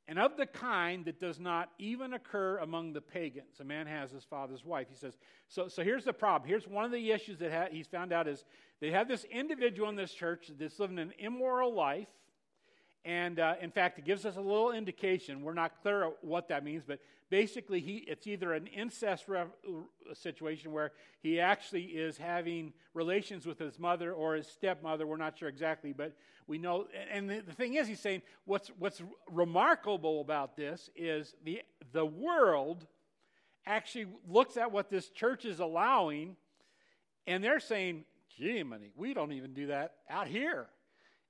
and 0.07 0.19
of 0.19 0.35
the 0.35 0.45
kind 0.45 1.05
that 1.05 1.19
does 1.19 1.39
not 1.39 1.69
even 1.79 2.13
occur 2.13 2.57
among 2.57 2.93
the 2.93 3.01
pagans. 3.01 3.59
A 3.59 3.63
man 3.63 3.87
has 3.87 4.11
his 4.11 4.23
father's 4.23 4.65
wife. 4.65 4.87
He 4.89 4.95
says, 4.95 5.17
so, 5.47 5.67
so 5.67 5.83
here's 5.83 6.03
the 6.03 6.13
problem. 6.13 6.47
Here's 6.47 6.67
one 6.67 6.83
of 6.83 6.91
the 6.91 7.11
issues 7.11 7.39
that 7.39 7.51
ha- 7.51 7.67
he's 7.71 7.87
found 7.87 8.11
out 8.11 8.27
is 8.27 8.43
they 8.81 8.91
have 8.91 9.07
this 9.07 9.23
individual 9.25 9.87
in 9.89 9.95
this 9.95 10.13
church 10.13 10.51
that's 10.59 10.79
living 10.79 10.99
an 10.99 11.13
immoral 11.19 11.73
life, 11.73 12.09
And 13.05 13.39
uh, 13.39 13.55
in 13.61 13.69
fact, 13.69 13.99
it 13.99 14.05
gives 14.05 14.25
us 14.25 14.37
a 14.37 14.41
little 14.41 14.71
indication. 14.71 15.41
We're 15.41 15.53
not 15.53 15.81
clear 15.81 16.11
what 16.21 16.47
that 16.47 16.63
means, 16.63 16.83
but 16.87 16.99
basically, 17.29 17.81
he, 17.81 17.97
it's 18.07 18.27
either 18.27 18.53
an 18.53 18.67
incest 18.67 19.27
re- 19.27 19.43
situation 20.13 20.71
where 20.71 20.93
he 21.21 21.39
actually 21.39 21.83
is 21.83 22.17
having 22.17 22.71
relations 22.93 23.45
with 23.45 23.59
his 23.59 23.77
mother 23.77 24.13
or 24.13 24.35
his 24.35 24.47
stepmother. 24.47 25.05
We're 25.05 25.17
not 25.17 25.37
sure 25.37 25.49
exactly, 25.49 25.91
but 25.91 26.15
we 26.47 26.57
know. 26.57 26.87
And 27.11 27.29
the, 27.29 27.41
the 27.41 27.51
thing 27.51 27.73
is, 27.73 27.89
he's 27.89 27.99
saying 27.99 28.21
what's, 28.45 28.69
what's 28.79 29.01
remarkable 29.29 30.21
about 30.21 30.55
this 30.55 30.89
is 30.95 31.35
the, 31.43 31.61
the 31.91 32.05
world 32.05 32.87
actually 33.65 34.07
looks 34.29 34.55
at 34.55 34.71
what 34.71 34.89
this 34.89 35.09
church 35.09 35.43
is 35.43 35.59
allowing, 35.59 36.37
and 37.27 37.43
they're 37.43 37.59
saying, 37.59 38.05
gee, 38.37 38.63
money, 38.63 38.91
we 38.95 39.13
don't 39.13 39.33
even 39.33 39.53
do 39.53 39.67
that 39.67 39.95
out 40.09 40.27
here. 40.27 40.67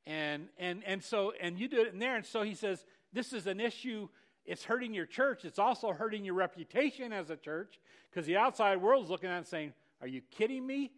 And, 0.06 0.50
and, 0.58 0.84
and 0.86 1.04
so, 1.04 1.34
and 1.40 1.58
you 1.58 1.68
do 1.68 1.82
it 1.82 1.94
in 1.94 2.00
there. 2.00 2.16
And 2.16 2.26
so 2.26 2.42
he 2.42 2.56
says, 2.56 2.86
this 3.14 3.32
is 3.32 3.48
an 3.48 3.60
issue. 3.60 4.10
It's 4.46 4.64
hurting 4.64 4.94
your 4.94 5.06
church. 5.06 5.46
It's 5.46 5.60
also 5.60 5.94
hurting 5.94 6.26
your 6.26 6.34
reputation 6.34 7.14
as 7.14 7.30
a 7.30 7.38
church 7.38 7.80
because 8.10 8.26
the 8.26 8.38
outside 8.38 8.82
world 8.82 9.06
is 9.06 9.10
looking 9.10 9.30
at 9.30 9.36
it 9.36 9.38
and 9.38 9.48
saying, 9.48 9.74
are 10.02 10.08
you 10.08 10.22
kidding 10.32 10.66
me? 10.66 10.92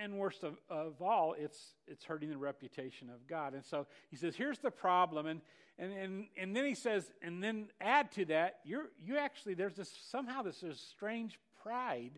And 0.00 0.18
worst 0.18 0.42
of, 0.42 0.56
of 0.70 1.02
all, 1.02 1.34
it's, 1.36 1.74
it's 1.86 2.04
hurting 2.04 2.30
the 2.30 2.38
reputation 2.38 3.10
of 3.10 3.26
God. 3.26 3.54
And 3.54 3.64
so 3.64 3.86
he 4.10 4.16
says, 4.16 4.34
here's 4.36 4.58
the 4.58 4.70
problem. 4.70 5.26
And, 5.26 5.40
and, 5.78 5.92
and, 5.92 6.26
and 6.36 6.56
then 6.56 6.64
he 6.64 6.74
says, 6.74 7.10
and 7.22 7.42
then 7.42 7.68
add 7.80 8.12
to 8.12 8.24
that, 8.26 8.60
you're, 8.64 8.86
you 9.04 9.18
actually, 9.18 9.54
there's 9.54 9.74
this, 9.74 9.92
somehow 10.08 10.42
this 10.42 10.62
is 10.62 10.80
strange 10.80 11.38
pride 11.62 12.12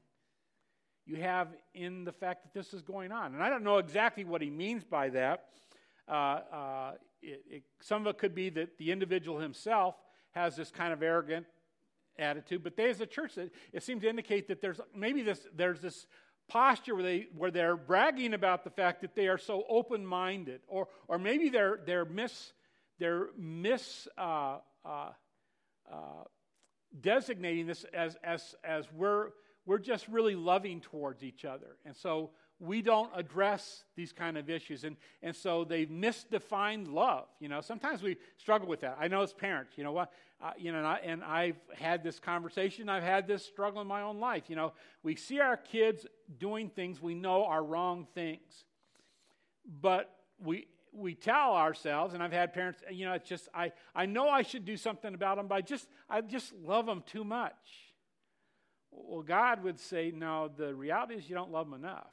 you 1.06 1.16
have 1.16 1.48
in 1.74 2.04
the 2.04 2.12
fact 2.12 2.44
that 2.44 2.58
this 2.58 2.72
is 2.72 2.82
going 2.82 3.12
on. 3.12 3.34
And 3.34 3.42
I 3.42 3.50
don't 3.50 3.62
know 3.62 3.78
exactly 3.78 4.24
what 4.24 4.40
he 4.40 4.50
means 4.50 4.84
by 4.84 5.10
that. 5.10 5.46
Uh, 6.08 6.12
uh, 6.12 6.92
it, 7.22 7.42
it, 7.50 7.62
some 7.80 8.06
of 8.06 8.14
it 8.14 8.18
could 8.18 8.34
be 8.34 8.50
that 8.50 8.78
the 8.78 8.90
individual 8.92 9.38
himself 9.38 9.94
has 10.32 10.56
this 10.56 10.70
kind 10.70 10.92
of 10.92 11.02
arrogant 11.02 11.46
attitude, 12.18 12.62
but 12.62 12.76
they, 12.76 12.90
as 12.90 13.00
a 13.00 13.06
church, 13.06 13.36
it, 13.38 13.52
it 13.72 13.82
seems 13.82 14.02
to 14.02 14.08
indicate 14.08 14.48
that 14.48 14.60
there's 14.60 14.80
maybe 14.94 15.22
this 15.22 15.46
there's 15.54 15.80
this 15.80 16.06
posture 16.48 16.94
where 16.94 17.02
they 17.02 17.26
where 17.36 17.50
they're 17.50 17.76
bragging 17.76 18.34
about 18.34 18.64
the 18.64 18.70
fact 18.70 19.00
that 19.00 19.14
they 19.14 19.28
are 19.28 19.38
so 19.38 19.64
open-minded, 19.68 20.60
or 20.68 20.88
or 21.08 21.18
maybe 21.18 21.48
they're 21.48 21.80
they're 21.86 22.04
mis 22.04 22.52
they're 22.98 23.28
mis 23.38 24.06
uh, 24.18 24.58
uh, 24.84 25.10
uh, 25.90 26.24
designating 27.00 27.66
this 27.66 27.84
as 27.94 28.16
as 28.22 28.54
as 28.62 28.86
we're 28.92 29.30
we're 29.66 29.78
just 29.78 30.06
really 30.08 30.34
loving 30.36 30.80
towards 30.80 31.22
each 31.22 31.44
other, 31.44 31.76
and 31.84 31.96
so 31.96 32.30
we 32.60 32.82
don't 32.82 33.10
address 33.14 33.84
these 33.96 34.12
kind 34.12 34.38
of 34.38 34.48
issues. 34.48 34.84
And, 34.84 34.96
and 35.22 35.34
so 35.34 35.64
they've 35.64 35.88
misdefined 35.88 36.92
love. 36.92 37.26
You 37.40 37.48
know, 37.48 37.60
sometimes 37.60 38.02
we 38.02 38.16
struggle 38.36 38.68
with 38.68 38.80
that. 38.80 38.96
I 39.00 39.08
know 39.08 39.22
as 39.22 39.32
parents, 39.32 39.72
you 39.76 39.84
know 39.84 39.92
what? 39.92 40.12
Uh, 40.42 40.52
you 40.56 40.72
know, 40.72 40.78
and, 40.78 41.22
I, 41.22 41.42
I've 41.42 41.56
had 41.76 42.02
this 42.02 42.18
conversation. 42.18 42.88
I've 42.88 43.02
had 43.02 43.26
this 43.26 43.44
struggle 43.44 43.80
in 43.80 43.86
my 43.86 44.02
own 44.02 44.20
life. 44.20 44.44
You 44.48 44.56
know, 44.56 44.72
we 45.02 45.16
see 45.16 45.40
our 45.40 45.56
kids 45.56 46.06
doing 46.38 46.68
things 46.68 47.00
we 47.02 47.14
know 47.14 47.44
are 47.44 47.62
wrong 47.62 48.06
things. 48.14 48.64
But 49.80 50.14
we, 50.42 50.66
we 50.92 51.14
tell 51.14 51.54
ourselves, 51.54 52.14
and 52.14 52.22
I've 52.22 52.32
had 52.32 52.52
parents, 52.52 52.80
you 52.90 53.04
know, 53.04 53.14
it's 53.14 53.28
just, 53.28 53.48
I, 53.54 53.72
I 53.94 54.06
know 54.06 54.28
I 54.28 54.42
should 54.42 54.64
do 54.64 54.76
something 54.76 55.14
about 55.14 55.36
them, 55.36 55.48
but 55.48 55.56
I 55.56 55.60
just, 55.60 55.88
I 56.08 56.20
just 56.20 56.52
love 56.64 56.86
them 56.86 57.02
too 57.06 57.24
much. 57.24 57.54
Well, 58.90 59.22
God 59.22 59.64
would 59.64 59.80
say, 59.80 60.12
no, 60.14 60.50
the 60.54 60.74
reality 60.74 61.14
is 61.14 61.28
you 61.28 61.34
don't 61.34 61.50
love 61.50 61.68
them 61.68 61.82
enough. 61.82 62.06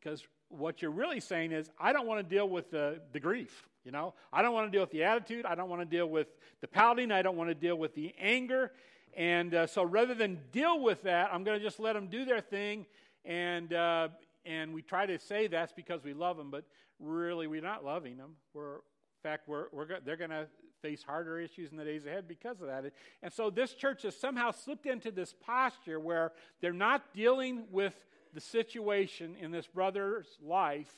Because 0.00 0.22
what 0.48 0.80
you're 0.80 0.90
really 0.90 1.20
saying 1.20 1.52
is, 1.52 1.70
I 1.78 1.92
don't 1.92 2.06
want 2.06 2.26
to 2.26 2.34
deal 2.34 2.48
with 2.48 2.70
the, 2.70 3.00
the 3.12 3.20
grief. 3.20 3.68
You 3.84 3.92
know, 3.92 4.14
I 4.32 4.42
don't 4.42 4.52
want 4.52 4.70
to 4.70 4.70
deal 4.70 4.82
with 4.82 4.90
the 4.90 5.04
attitude. 5.04 5.46
I 5.46 5.54
don't 5.54 5.68
want 5.68 5.80
to 5.82 5.86
deal 5.86 6.08
with 6.08 6.28
the 6.60 6.68
pouting. 6.68 7.10
I 7.10 7.22
don't 7.22 7.36
want 7.36 7.50
to 7.50 7.54
deal 7.54 7.76
with 7.76 7.94
the 7.94 8.14
anger. 8.20 8.72
And 9.16 9.54
uh, 9.54 9.66
so 9.66 9.82
rather 9.82 10.14
than 10.14 10.38
deal 10.52 10.80
with 10.80 11.02
that, 11.02 11.30
I'm 11.32 11.42
going 11.42 11.58
to 11.58 11.64
just 11.64 11.80
let 11.80 11.94
them 11.94 12.08
do 12.08 12.24
their 12.24 12.40
thing. 12.40 12.86
And, 13.24 13.72
uh, 13.72 14.08
and 14.44 14.74
we 14.74 14.82
try 14.82 15.06
to 15.06 15.18
say 15.18 15.46
that's 15.46 15.72
because 15.72 16.04
we 16.04 16.12
love 16.12 16.36
them, 16.36 16.50
but 16.50 16.64
really 17.00 17.46
we're 17.46 17.62
not 17.62 17.84
loving 17.84 18.16
them. 18.16 18.36
We're, 18.52 18.74
in 18.76 19.22
fact, 19.22 19.48
we're, 19.48 19.66
we're, 19.72 20.00
they're 20.04 20.16
going 20.16 20.30
to 20.30 20.46
face 20.82 21.02
harder 21.02 21.38
issues 21.40 21.70
in 21.70 21.76
the 21.76 21.84
days 21.84 22.06
ahead 22.06 22.28
because 22.28 22.60
of 22.60 22.68
that. 22.68 22.84
And 23.22 23.32
so 23.32 23.50
this 23.50 23.74
church 23.74 24.02
has 24.02 24.16
somehow 24.16 24.50
slipped 24.50 24.86
into 24.86 25.10
this 25.10 25.34
posture 25.40 25.98
where 25.98 26.32
they're 26.60 26.72
not 26.72 27.14
dealing 27.14 27.64
with 27.70 27.94
the 28.34 28.40
situation 28.40 29.36
in 29.40 29.50
this 29.50 29.66
brother's 29.66 30.26
life, 30.42 30.92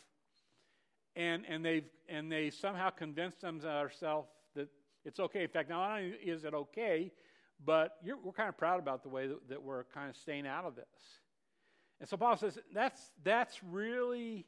and, 1.16 1.44
and, 1.48 1.64
they've, 1.64 1.88
and 2.08 2.30
they 2.30 2.50
somehow 2.50 2.90
convinced 2.90 3.40
themselves 3.40 3.96
that 4.54 4.68
it's 5.04 5.20
okay. 5.20 5.42
In 5.42 5.48
fact, 5.48 5.70
not 5.70 5.98
only 5.98 6.10
is 6.10 6.44
it 6.44 6.54
okay, 6.54 7.10
but 7.64 7.96
we're 8.04 8.32
kind 8.32 8.48
of 8.48 8.56
proud 8.56 8.78
about 8.78 9.02
the 9.02 9.08
way 9.08 9.26
that, 9.26 9.48
that 9.48 9.62
we're 9.62 9.84
kind 9.84 10.08
of 10.08 10.16
staying 10.16 10.46
out 10.46 10.64
of 10.64 10.76
this. 10.76 10.86
And 12.00 12.08
so 12.08 12.16
Paul 12.16 12.36
says 12.36 12.58
that's, 12.72 13.10
that's 13.22 13.62
really 13.62 14.46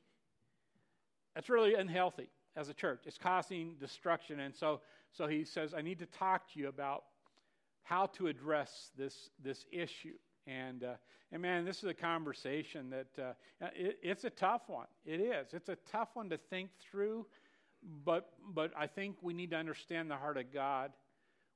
that's 1.35 1.49
really 1.49 1.75
unhealthy 1.75 2.29
as 2.57 2.69
a 2.69 2.75
church. 2.75 3.03
It's 3.07 3.19
causing 3.19 3.77
destruction. 3.81 4.41
And 4.41 4.55
so, 4.55 4.81
so 5.13 5.27
he 5.27 5.45
says, 5.45 5.75
I 5.75 5.81
need 5.81 5.99
to 6.01 6.07
talk 6.07 6.53
to 6.53 6.59
you 6.59 6.69
about 6.69 7.05
how 7.83 8.07
to 8.07 8.27
address 8.27 8.91
this, 8.97 9.31
this 9.43 9.65
issue. 9.73 10.15
And, 10.47 10.85
uh, 10.85 10.95
and 11.31 11.43
man, 11.43 11.65
this 11.65 11.79
is 11.79 11.85
a 11.85 11.95
conversation 11.95 12.91
that 12.91 13.23
uh, 13.23 13.33
it, 13.75 13.99
it's 14.03 14.25
a 14.25 14.31
tough 14.31 14.63
one. 14.67 14.87
It 15.05 15.21
is. 15.21 15.53
It's 15.53 15.69
a 15.69 15.77
tough 15.91 16.09
one 16.15 16.29
to 16.31 16.39
think 16.51 16.71
through, 16.91 17.27
but, 18.05 18.31
but 18.55 18.73
I 18.77 18.87
think 18.87 19.17
we 19.23 19.33
need 19.33 19.51
to 19.51 19.57
understand 19.57 20.11
the 20.11 20.17
heart 20.17 20.37
of 20.37 20.53
God 20.53 20.93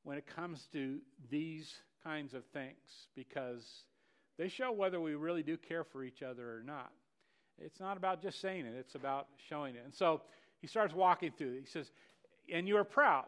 when 0.05 0.17
it 0.17 0.27
comes 0.27 0.69
to 0.73 0.99
these 1.31 1.75
kinds 2.05 2.35
of 2.35 2.45
things 2.53 3.09
because 3.17 3.85
they 4.39 4.49
show 4.49 4.71
whether 4.71 5.01
we 5.01 5.15
really 5.15 5.43
do 5.43 5.57
care 5.57 5.83
for 5.83 6.05
each 6.05 6.23
other 6.23 6.57
or 6.57 6.63
not. 6.63 6.93
It's 7.59 7.81
not 7.81 7.97
about 7.97 8.23
just 8.23 8.41
saying 8.41 8.67
it, 8.67 8.75
it's 8.79 8.95
about 8.95 9.29
showing 9.49 9.75
it. 9.75 9.83
And 9.85 9.95
so 9.95 10.23
he 10.61 10.67
starts 10.67 10.95
walking 10.95 11.33
through. 11.37 11.59
He 11.59 11.67
says, 11.67 11.91
And 12.53 12.69
you 12.69 12.77
are 12.77 12.85
proud. 12.85 13.27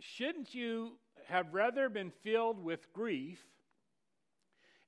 Shouldn't 0.00 0.54
you 0.54 0.92
have 1.28 1.52
rather 1.52 1.88
been 1.88 2.12
filled 2.22 2.62
with 2.62 2.92
grief 2.92 3.38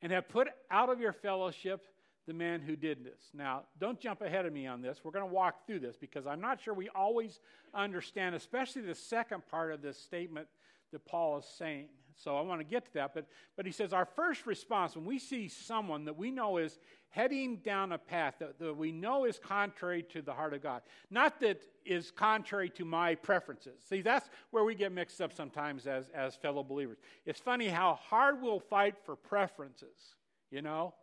and 0.06 0.12
have 0.12 0.28
put 0.28 0.46
out 0.70 0.88
of 0.88 1.00
your 1.00 1.12
fellowship 1.12 1.84
the 2.28 2.32
man 2.32 2.60
who 2.60 2.76
did 2.76 3.04
this. 3.04 3.18
Now, 3.34 3.62
don't 3.80 3.98
jump 3.98 4.20
ahead 4.20 4.46
of 4.46 4.52
me 4.52 4.64
on 4.64 4.80
this. 4.80 5.00
We're 5.02 5.10
going 5.10 5.28
to 5.28 5.34
walk 5.34 5.66
through 5.66 5.80
this 5.80 5.96
because 5.96 6.28
I'm 6.28 6.40
not 6.40 6.60
sure 6.60 6.75
we 6.75 6.88
always 6.90 7.40
understand, 7.75 8.36
especially 8.36 8.82
the 8.82 8.94
second 8.94 9.42
part 9.50 9.72
of 9.72 9.82
this 9.82 9.98
statement 9.98 10.46
that 10.92 11.04
Paul 11.06 11.38
is 11.38 11.44
saying. 11.58 11.88
So 12.16 12.37
I 12.37 12.40
want 12.40 12.61
to 12.61 12.64
get 12.64 12.87
to 12.87 12.94
that. 12.94 13.14
But, 13.14 13.26
but 13.56 13.66
he 13.66 13.73
says 13.73 13.92
our 13.92 14.06
first 14.06 14.46
response 14.46 14.96
when 14.96 15.04
we 15.04 15.18
see 15.18 15.49
someone 15.49 16.06
that 16.06 16.16
we 16.16 16.30
know 16.30 16.56
is 16.56 16.78
heading 17.11 17.56
down 17.58 17.92
a 17.92 17.99
path 17.99 18.35
that, 18.40 18.58
that 18.58 18.76
we 18.76 18.92
know 18.92 19.25
is 19.25 19.38
contrary 19.38 20.02
to 20.02 20.23
the 20.23 20.32
heart 20.32 20.54
of 20.54 20.62
God, 20.62 20.82
not 21.11 21.40
that 21.40 21.62
is 21.85 22.11
contrary 22.11 22.70
to 22.70 22.85
my 22.85 23.14
preferences. 23.14 23.80
See, 23.88 24.02
that's 24.02 24.28
where 24.50 24.64
we 24.64 24.75
get 24.75 24.92
mixed 24.92 25.20
up 25.20 25.32
sometimes 25.32 25.87
as, 25.87 26.08
as 26.14 26.35
fellow 26.35 26.62
believers. 26.62 26.99
It's 27.25 27.40
funny 27.40 27.68
how 27.68 27.94
hard 27.94 28.42
we'll 28.42 28.61
fight 28.61 28.96
for 29.04 29.14
preferences, 29.16 30.14
you 30.50 30.62
know? 30.62 30.94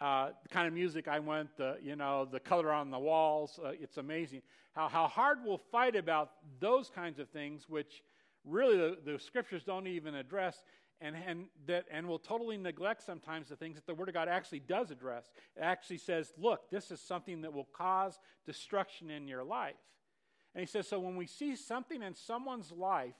Uh, 0.00 0.30
the 0.42 0.48
kind 0.48 0.66
of 0.66 0.74
music 0.74 1.06
I 1.06 1.20
want, 1.20 1.56
the 1.56 1.76
you 1.80 1.94
know, 1.94 2.24
the 2.24 2.40
color 2.40 2.72
on 2.72 2.90
the 2.90 2.98
walls. 2.98 3.60
Uh, 3.64 3.70
it's 3.80 3.98
amazing 3.98 4.42
how 4.72 4.88
how 4.88 5.06
hard 5.06 5.38
we'll 5.44 5.60
fight 5.70 5.94
about 5.94 6.32
those 6.58 6.90
kinds 6.90 7.20
of 7.20 7.28
things, 7.28 7.68
which 7.68 8.02
really 8.44 8.76
the, 8.76 8.96
the 9.12 9.18
scriptures 9.18 9.62
don't 9.64 9.86
even 9.86 10.14
address 10.14 10.64
and, 11.00 11.16
and, 11.26 11.46
that, 11.66 11.84
and 11.90 12.06
will 12.06 12.18
totally 12.18 12.56
neglect 12.56 13.02
sometimes 13.02 13.48
the 13.48 13.56
things 13.56 13.74
that 13.74 13.86
the 13.86 13.94
Word 13.94 14.08
of 14.08 14.14
God 14.14 14.28
actually 14.28 14.60
does 14.60 14.90
address. 14.90 15.30
It 15.56 15.60
actually 15.60 15.98
says, 15.98 16.32
look, 16.38 16.70
this 16.70 16.90
is 16.90 17.00
something 17.00 17.42
that 17.42 17.52
will 17.52 17.68
cause 17.76 18.18
destruction 18.46 19.10
in 19.10 19.26
your 19.26 19.42
life. 19.42 19.74
And 20.54 20.60
he 20.60 20.66
says, 20.66 20.86
so 20.86 21.00
when 21.00 21.16
we 21.16 21.26
see 21.26 21.56
something 21.56 22.02
in 22.02 22.14
someone's 22.14 22.70
life 22.70 23.14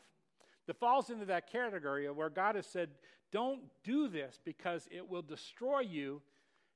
that 0.66 0.78
falls 0.78 1.10
into 1.10 1.24
that 1.26 1.50
category 1.50 2.08
where 2.10 2.30
God 2.30 2.54
has 2.54 2.66
said, 2.66 2.90
don't 3.32 3.62
do 3.82 4.08
this 4.08 4.38
because 4.44 4.86
it 4.90 5.08
will 5.08 5.22
destroy 5.22 5.80
you, 5.80 6.22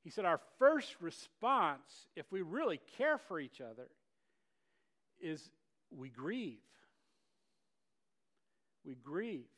he 0.03 0.11
said, 0.11 0.25
our 0.25 0.41
first 0.59 0.97
response, 1.01 2.09
if 2.17 2.31
we 2.33 2.43
really 2.43 2.81
care 2.97 3.19
for 3.19 3.39
each 3.39 3.61
other, 3.61 3.89
is 5.21 5.51
we 5.91 6.09
grieve 6.09 6.59
we 8.87 8.95
grieve 8.95 9.49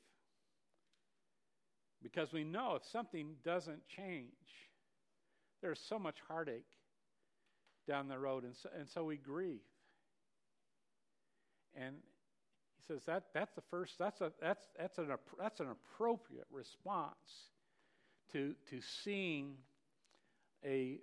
because 2.03 2.33
we 2.33 2.45
know 2.45 2.77
if 2.77 2.85
something 2.91 3.35
doesn't 3.45 3.83
change, 3.89 4.33
there's 5.63 5.81
so 5.89 5.99
much 5.99 6.17
heartache 6.29 6.65
down 7.87 8.09
the 8.09 8.19
road, 8.19 8.45
and 8.45 8.55
so, 8.57 8.69
and 8.79 8.89
so 8.89 9.05
we 9.05 9.17
grieve. 9.17 9.61
And 11.75 11.97
he 12.77 12.95
says 12.95 13.03
that 13.07 13.25
that's 13.35 13.55
the 13.55 13.63
first 13.71 13.99
that's 13.99 14.21
a 14.21 14.33
that's 14.41 14.65
that's 14.79 14.99
an 14.99 15.09
that's 15.39 15.61
an 15.61 15.69
appropriate 15.71 16.47
response 16.51 17.15
to 18.33 18.55
to 18.71 18.81
seeing 19.05 19.55
a 20.65 20.99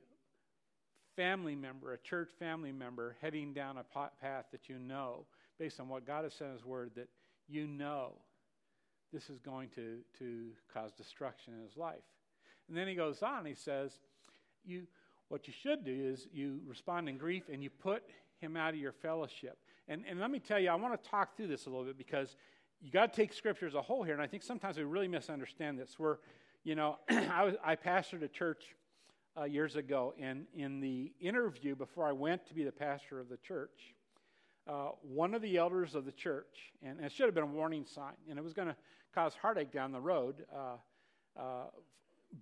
family 1.15 1.55
member, 1.55 1.93
a 1.93 1.97
church 1.97 2.29
family 2.39 2.71
member, 2.71 3.15
heading 3.21 3.53
down 3.53 3.77
a 3.77 3.83
path 4.21 4.45
that 4.51 4.67
you 4.67 4.77
know, 4.77 5.25
based 5.57 5.79
on 5.79 5.87
what 5.87 6.05
God 6.05 6.23
has 6.23 6.33
said 6.33 6.47
in 6.47 6.53
His 6.53 6.65
Word, 6.65 6.91
that 6.95 7.07
you 7.47 7.67
know 7.67 8.13
this 9.13 9.29
is 9.29 9.39
going 9.39 9.69
to, 9.69 9.99
to 10.19 10.47
cause 10.73 10.91
destruction 10.91 11.53
in 11.53 11.61
his 11.61 11.77
life. 11.77 12.03
And 12.67 12.77
then 12.77 12.87
he 12.87 12.95
goes 12.95 13.21
on, 13.21 13.45
he 13.45 13.53
says, 13.53 13.99
you, 14.65 14.87
What 15.29 15.47
you 15.47 15.53
should 15.53 15.85
do 15.85 15.93
is 15.93 16.27
you 16.33 16.59
respond 16.67 17.07
in 17.07 17.17
grief 17.17 17.43
and 17.51 17.63
you 17.63 17.69
put 17.69 18.03
him 18.39 18.57
out 18.57 18.73
of 18.73 18.79
your 18.79 18.91
fellowship. 18.91 19.57
And, 19.87 20.03
and 20.09 20.19
let 20.19 20.31
me 20.31 20.39
tell 20.39 20.59
you, 20.59 20.69
I 20.69 20.75
want 20.75 21.01
to 21.01 21.09
talk 21.09 21.37
through 21.37 21.47
this 21.47 21.67
a 21.67 21.69
little 21.69 21.85
bit 21.85 21.97
because 21.97 22.35
you 22.81 22.91
got 22.91 23.13
to 23.13 23.15
take 23.15 23.31
Scripture 23.33 23.67
as 23.67 23.75
a 23.75 23.81
whole 23.81 24.03
here. 24.03 24.13
And 24.13 24.21
I 24.21 24.27
think 24.27 24.43
sometimes 24.43 24.77
we 24.77 24.83
really 24.83 25.07
misunderstand 25.07 25.79
this. 25.79 25.97
Where, 25.97 26.19
you 26.63 26.75
know, 26.75 26.97
I, 27.09 27.43
was, 27.43 27.55
I 27.63 27.75
pastored 27.75 28.23
a 28.23 28.27
church 28.27 28.63
uh, 29.39 29.43
years 29.43 29.75
ago, 29.75 30.13
and 30.19 30.45
in 30.55 30.79
the 30.79 31.11
interview 31.19 31.75
before 31.75 32.07
I 32.07 32.11
went 32.11 32.45
to 32.47 32.53
be 32.53 32.63
the 32.63 32.71
pastor 32.71 33.19
of 33.19 33.29
the 33.29 33.37
church, 33.37 33.95
uh, 34.67 34.89
one 35.01 35.33
of 35.33 35.41
the 35.41 35.57
elders 35.57 35.95
of 35.95 36.05
the 36.05 36.11
church, 36.11 36.73
and 36.83 36.99
it 36.99 37.11
should 37.11 37.25
have 37.25 37.35
been 37.35 37.43
a 37.43 37.47
warning 37.47 37.85
sign, 37.85 38.13
and 38.29 38.39
it 38.39 38.43
was 38.43 38.53
going 38.53 38.67
to 38.67 38.75
cause 39.13 39.33
heartache 39.41 39.71
down 39.71 39.91
the 39.91 40.01
road. 40.01 40.45
Uh, 40.53 41.39
uh, 41.39 41.65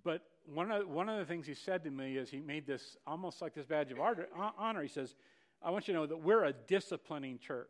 but 0.02 0.22
one 0.46 0.70
of, 0.70 0.88
one 0.88 1.08
of 1.08 1.18
the 1.18 1.24
things 1.24 1.46
he 1.46 1.54
said 1.54 1.84
to 1.84 1.90
me 1.90 2.16
is 2.16 2.30
he 2.30 2.40
made 2.40 2.66
this 2.66 2.96
almost 3.06 3.40
like 3.40 3.54
this 3.54 3.66
badge 3.66 3.92
of 3.92 3.98
honor. 4.00 4.82
He 4.82 4.88
says, 4.88 5.14
I 5.62 5.70
want 5.70 5.88
you 5.88 5.94
to 5.94 6.00
know 6.00 6.06
that 6.06 6.16
we're 6.16 6.44
a 6.44 6.52
disciplining 6.52 7.38
church. 7.38 7.68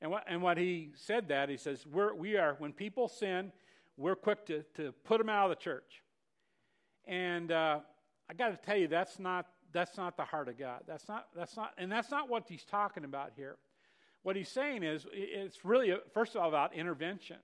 And 0.00 0.10
what, 0.10 0.24
and 0.26 0.42
what 0.42 0.58
he 0.58 0.90
said 0.94 1.28
that, 1.28 1.48
he 1.48 1.56
says, 1.56 1.86
we're, 1.86 2.12
we 2.14 2.36
are, 2.36 2.56
when 2.58 2.72
people 2.72 3.08
sin, 3.08 3.52
we're 3.96 4.16
quick 4.16 4.44
to, 4.46 4.64
to 4.76 4.92
put 5.04 5.18
them 5.18 5.28
out 5.28 5.50
of 5.50 5.56
the 5.56 5.62
church. 5.62 6.02
And 7.06 7.52
uh, 7.52 7.80
I 8.28 8.34
got 8.34 8.50
to 8.50 8.56
tell 8.56 8.76
you, 8.76 8.88
that's 8.88 9.18
not 9.18 9.46
that's 9.72 9.96
not 9.96 10.16
the 10.16 10.24
heart 10.24 10.48
of 10.48 10.58
God. 10.58 10.80
That's 10.86 11.08
not, 11.08 11.28
that's 11.36 11.56
not, 11.56 11.72
and 11.78 11.90
that's 11.90 12.10
not 12.10 12.28
what 12.28 12.44
he's 12.48 12.64
talking 12.64 13.04
about 13.04 13.32
here. 13.36 13.56
What 14.22 14.36
he's 14.36 14.48
saying 14.48 14.82
is, 14.82 15.06
it's 15.12 15.64
really, 15.64 15.94
first 16.14 16.36
of 16.36 16.42
all, 16.42 16.48
about 16.48 16.74
intervention. 16.74 17.38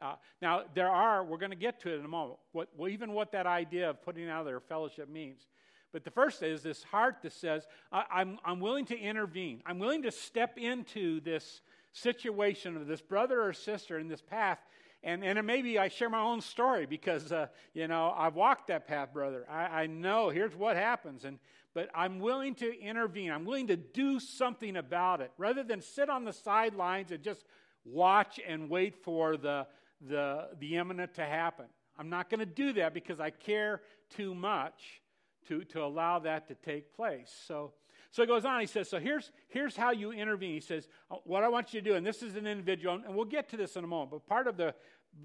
Uh, 0.00 0.14
now, 0.42 0.62
there 0.74 0.88
are, 0.88 1.24
we're 1.24 1.38
going 1.38 1.50
to 1.50 1.56
get 1.56 1.80
to 1.80 1.92
it 1.92 1.98
in 1.98 2.04
a 2.04 2.08
moment, 2.08 2.38
what, 2.52 2.68
well, 2.76 2.88
even 2.88 3.12
what 3.12 3.32
that 3.32 3.46
idea 3.46 3.90
of 3.90 4.02
putting 4.02 4.28
out 4.28 4.44
their 4.44 4.60
fellowship 4.60 5.08
means. 5.08 5.46
But 5.92 6.04
the 6.04 6.10
first 6.10 6.42
is 6.42 6.62
this 6.62 6.82
heart 6.82 7.16
that 7.22 7.32
says, 7.32 7.66
I'm, 7.90 8.38
I'm 8.44 8.60
willing 8.60 8.84
to 8.86 8.98
intervene. 8.98 9.62
I'm 9.64 9.78
willing 9.78 10.02
to 10.02 10.10
step 10.10 10.58
into 10.58 11.20
this 11.20 11.62
situation 11.92 12.76
of 12.76 12.86
this 12.86 13.00
brother 13.00 13.42
or 13.42 13.52
sister 13.52 13.98
in 13.98 14.08
this 14.08 14.20
path 14.20 14.58
and, 15.02 15.22
and 15.24 15.46
maybe 15.46 15.78
I 15.78 15.88
share 15.88 16.10
my 16.10 16.20
own 16.20 16.40
story 16.40 16.86
because, 16.86 17.30
uh, 17.30 17.46
you 17.72 17.86
know, 17.86 18.12
I've 18.16 18.34
walked 18.34 18.66
that 18.68 18.88
path, 18.88 19.12
brother. 19.12 19.46
I, 19.48 19.82
I 19.82 19.86
know 19.86 20.28
here's 20.28 20.56
what 20.56 20.76
happens. 20.76 21.24
And, 21.24 21.38
but 21.74 21.88
I'm 21.94 22.18
willing 22.18 22.56
to 22.56 22.80
intervene. 22.80 23.30
I'm 23.30 23.44
willing 23.44 23.68
to 23.68 23.76
do 23.76 24.18
something 24.18 24.76
about 24.76 25.20
it 25.20 25.30
rather 25.38 25.62
than 25.62 25.80
sit 25.82 26.10
on 26.10 26.24
the 26.24 26.32
sidelines 26.32 27.12
and 27.12 27.22
just 27.22 27.44
watch 27.84 28.40
and 28.46 28.68
wait 28.68 28.96
for 29.04 29.36
the, 29.36 29.66
the, 30.00 30.48
the 30.58 30.76
imminent 30.76 31.14
to 31.14 31.24
happen. 31.24 31.66
I'm 31.96 32.10
not 32.10 32.28
going 32.28 32.40
to 32.40 32.46
do 32.46 32.72
that 32.74 32.94
because 32.94 33.20
I 33.20 33.30
care 33.30 33.82
too 34.16 34.34
much 34.34 35.00
to, 35.46 35.64
to 35.64 35.82
allow 35.82 36.18
that 36.20 36.48
to 36.48 36.54
take 36.54 36.94
place. 36.94 37.32
So, 37.46 37.72
so 38.10 38.22
he 38.22 38.26
goes 38.26 38.44
on, 38.44 38.60
he 38.60 38.66
says, 38.66 38.88
So 38.88 38.98
here's, 38.98 39.30
here's 39.48 39.76
how 39.76 39.90
you 39.90 40.12
intervene. 40.12 40.54
He 40.54 40.60
says, 40.60 40.88
uh, 41.10 41.16
What 41.24 41.44
I 41.44 41.48
want 41.48 41.74
you 41.74 41.80
to 41.80 41.90
do, 41.90 41.96
and 41.96 42.06
this 42.06 42.22
is 42.22 42.36
an 42.36 42.46
individual, 42.46 42.94
and 42.94 43.14
we'll 43.14 43.24
get 43.24 43.48
to 43.50 43.56
this 43.56 43.76
in 43.76 43.84
a 43.84 43.86
moment, 43.86 44.10
but 44.10 44.26
part 44.26 44.46
of 44.46 44.56
the, 44.56 44.74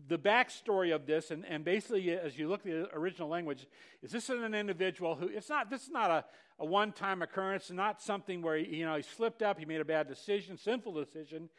the 0.08 0.18
backstory 0.18 0.94
of 0.94 1.06
this, 1.06 1.32
and, 1.32 1.46
and 1.46 1.64
basically 1.64 2.12
as 2.12 2.38
you 2.38 2.50
look 2.50 2.62
at 2.62 2.72
the 2.72 2.96
original 2.96 3.30
language, 3.30 3.68
is 4.02 4.12
this 4.12 4.30
is 4.30 4.42
an 4.42 4.54
individual 4.54 5.16
who, 5.16 5.28
it's 5.28 5.50
not, 5.50 5.70
this 5.70 5.84
is 5.84 5.92
not 5.92 6.12
a, 6.12 6.26
a 6.60 6.66
one 6.66 6.92
time 6.92 7.22
occurrence, 7.22 7.72
not 7.72 8.02
something 8.02 8.42
where 8.42 8.58
he, 8.58 8.78
you 8.78 8.86
know, 8.86 8.96
he 8.96 9.02
slipped 9.02 9.42
up, 9.42 9.58
he 9.58 9.66
made 9.66 9.82
a 9.82 9.86
bad 9.86 10.08
decision, 10.08 10.58
sinful 10.58 10.94
decision, 10.94 11.50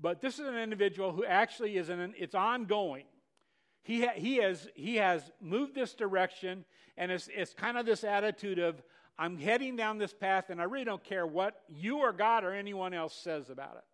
but 0.00 0.20
this 0.20 0.38
is 0.38 0.46
an 0.46 0.56
individual 0.56 1.12
who 1.12 1.24
actually 1.24 1.76
is 1.76 1.88
an, 1.90 2.14
it's 2.18 2.34
ongoing. 2.34 3.04
He, 3.84 4.02
ha, 4.02 4.12
he, 4.14 4.36
has, 4.36 4.68
he 4.74 4.96
has 4.96 5.30
moved 5.40 5.74
this 5.74 5.94
direction, 5.94 6.64
and 6.96 7.10
it's, 7.12 7.28
it's 7.32 7.52
kind 7.52 7.78
of 7.78 7.86
this 7.86 8.04
attitude 8.04 8.58
of, 8.58 8.82
I'm 9.18 9.36
heading 9.36 9.76
down 9.76 9.98
this 9.98 10.12
path, 10.12 10.50
and 10.50 10.60
I 10.60 10.64
really 10.64 10.84
don't 10.84 11.04
care 11.04 11.26
what 11.26 11.60
you 11.68 11.98
or 11.98 12.12
God 12.12 12.44
or 12.44 12.52
anyone 12.52 12.94
else 12.94 13.14
says 13.14 13.50
about 13.50 13.76
it. 13.76 13.84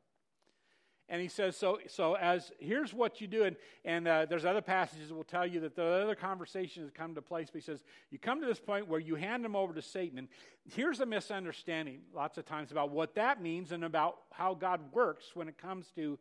And 1.10 1.22
he 1.22 1.28
says, 1.28 1.56
so, 1.56 1.78
so 1.88 2.14
as 2.16 2.52
here's 2.58 2.92
what 2.92 3.20
you 3.20 3.26
do, 3.26 3.44
and, 3.44 3.57
and 3.85 4.07
uh, 4.07 4.26
there's 4.28 4.44
other 4.44 4.61
passages 4.61 5.09
that 5.09 5.14
will 5.14 5.24
tell 5.24 5.46
you 5.46 5.61
that 5.61 5.74
the 5.74 5.83
other 5.83 6.14
conversations 6.14 6.90
come 6.92 7.14
to 7.14 7.22
place. 7.22 7.48
But 7.50 7.62
he 7.62 7.64
says, 7.64 7.83
you 8.11 8.18
come 8.18 8.42
to 8.42 8.46
this 8.46 8.61
point 8.61 8.88
where 8.88 9.00
you 9.00 9.14
hand 9.14 9.42
them 9.42 9.57
over 9.57 9.72
to 9.72 9.81
Satan. 9.81 10.18
And 10.18 10.28
here's 10.70 11.00
a 11.00 11.07
misunderstanding 11.07 12.00
lots 12.14 12.37
of 12.37 12.44
times 12.44 12.72
about 12.72 12.90
what 12.90 13.14
that 13.14 13.40
means 13.40 13.72
and 13.72 13.85
about 13.85 14.18
how 14.33 14.52
God 14.52 14.81
works 14.92 15.35
when 15.35 15.48
it 15.48 15.57
comes 15.57 15.87
to 15.94 16.18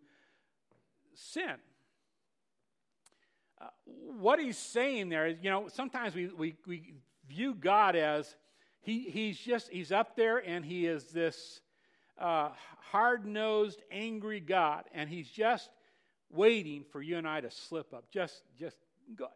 sin. 1.14 1.56
Uh, 3.60 3.66
what 4.22 4.40
he's 4.40 4.58
saying 4.58 5.10
there 5.10 5.28
is, 5.28 5.38
you 5.42 5.50
know, 5.50 5.68
sometimes 5.68 6.16
we, 6.16 6.28
we, 6.28 6.56
we 6.66 6.94
view 7.28 7.54
God 7.54 7.98
as 7.98 8.38
he, 8.88 9.02
he's 9.02 9.38
just, 9.38 9.70
he's 9.70 9.92
up 9.92 10.16
there 10.16 10.38
and 10.38 10.64
he 10.64 10.86
is 10.86 11.08
this 11.08 11.60
uh, 12.18 12.52
hard 12.90 13.26
nosed, 13.26 13.82
angry 13.92 14.40
God. 14.40 14.86
And 14.94 15.10
he's 15.10 15.30
just 15.30 15.70
waiting 16.32 16.86
for 16.90 17.02
you 17.02 17.18
and 17.18 17.28
I 17.28 17.42
to 17.42 17.52
slip 17.52 17.94
up. 17.94 18.06
Just, 18.14 18.44
just 18.58 18.78
go 19.14 19.28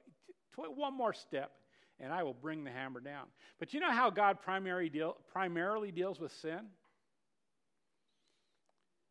one 0.56 0.96
more 0.96 1.12
step 1.12 1.52
and 2.00 2.14
I 2.14 2.24
will 2.24 2.34
bring 2.34 2.64
the 2.64 2.72
hammer 2.72 3.02
down. 3.02 3.26
But 3.60 3.74
you 3.74 3.82
know 3.82 3.92
how 3.92 4.10
God 4.10 4.42
primary 4.42 4.88
deal, 4.88 5.18
primarily 5.34 5.92
deals 5.92 6.18
with 6.18 6.32
sin? 6.32 6.62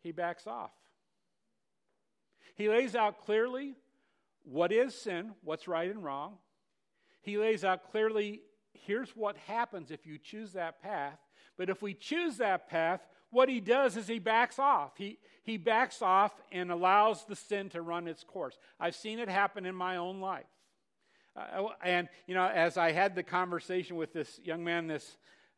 He 0.02 0.10
backs 0.10 0.46
off. 0.46 0.72
He 2.54 2.70
lays 2.70 2.96
out 2.96 3.26
clearly 3.26 3.74
what 4.44 4.72
is 4.72 4.94
sin, 4.94 5.32
what's 5.44 5.68
right 5.68 5.90
and 5.90 6.02
wrong. 6.02 6.38
He 7.20 7.36
lays 7.36 7.62
out 7.62 7.90
clearly 7.90 8.40
here's 8.72 9.10
what 9.10 9.36
happens 9.36 9.90
if 9.90 10.06
you 10.06 10.18
choose 10.18 10.52
that 10.52 10.82
path. 10.82 11.18
But 11.56 11.70
if 11.70 11.82
we 11.82 11.94
choose 11.94 12.38
that 12.38 12.68
path, 12.68 13.00
what 13.30 13.48
he 13.48 13.60
does 13.60 13.96
is 13.96 14.08
he 14.08 14.18
backs 14.18 14.58
off. 14.58 14.92
He, 14.96 15.18
he 15.42 15.56
backs 15.56 16.02
off 16.02 16.32
and 16.50 16.70
allows 16.72 17.24
the 17.24 17.36
sin 17.36 17.68
to 17.70 17.82
run 17.82 18.08
its 18.08 18.24
course. 18.24 18.58
I've 18.78 18.96
seen 18.96 19.18
it 19.18 19.28
happen 19.28 19.66
in 19.66 19.74
my 19.74 19.96
own 19.96 20.20
life. 20.20 20.46
Uh, 21.36 21.68
and, 21.84 22.08
you 22.26 22.34
know, 22.34 22.46
as 22.46 22.76
I 22.76 22.92
had 22.92 23.14
the 23.14 23.22
conversation 23.22 23.96
with 23.96 24.12
this 24.12 24.40
young 24.42 24.64
man 24.64 24.88
this 24.88 25.16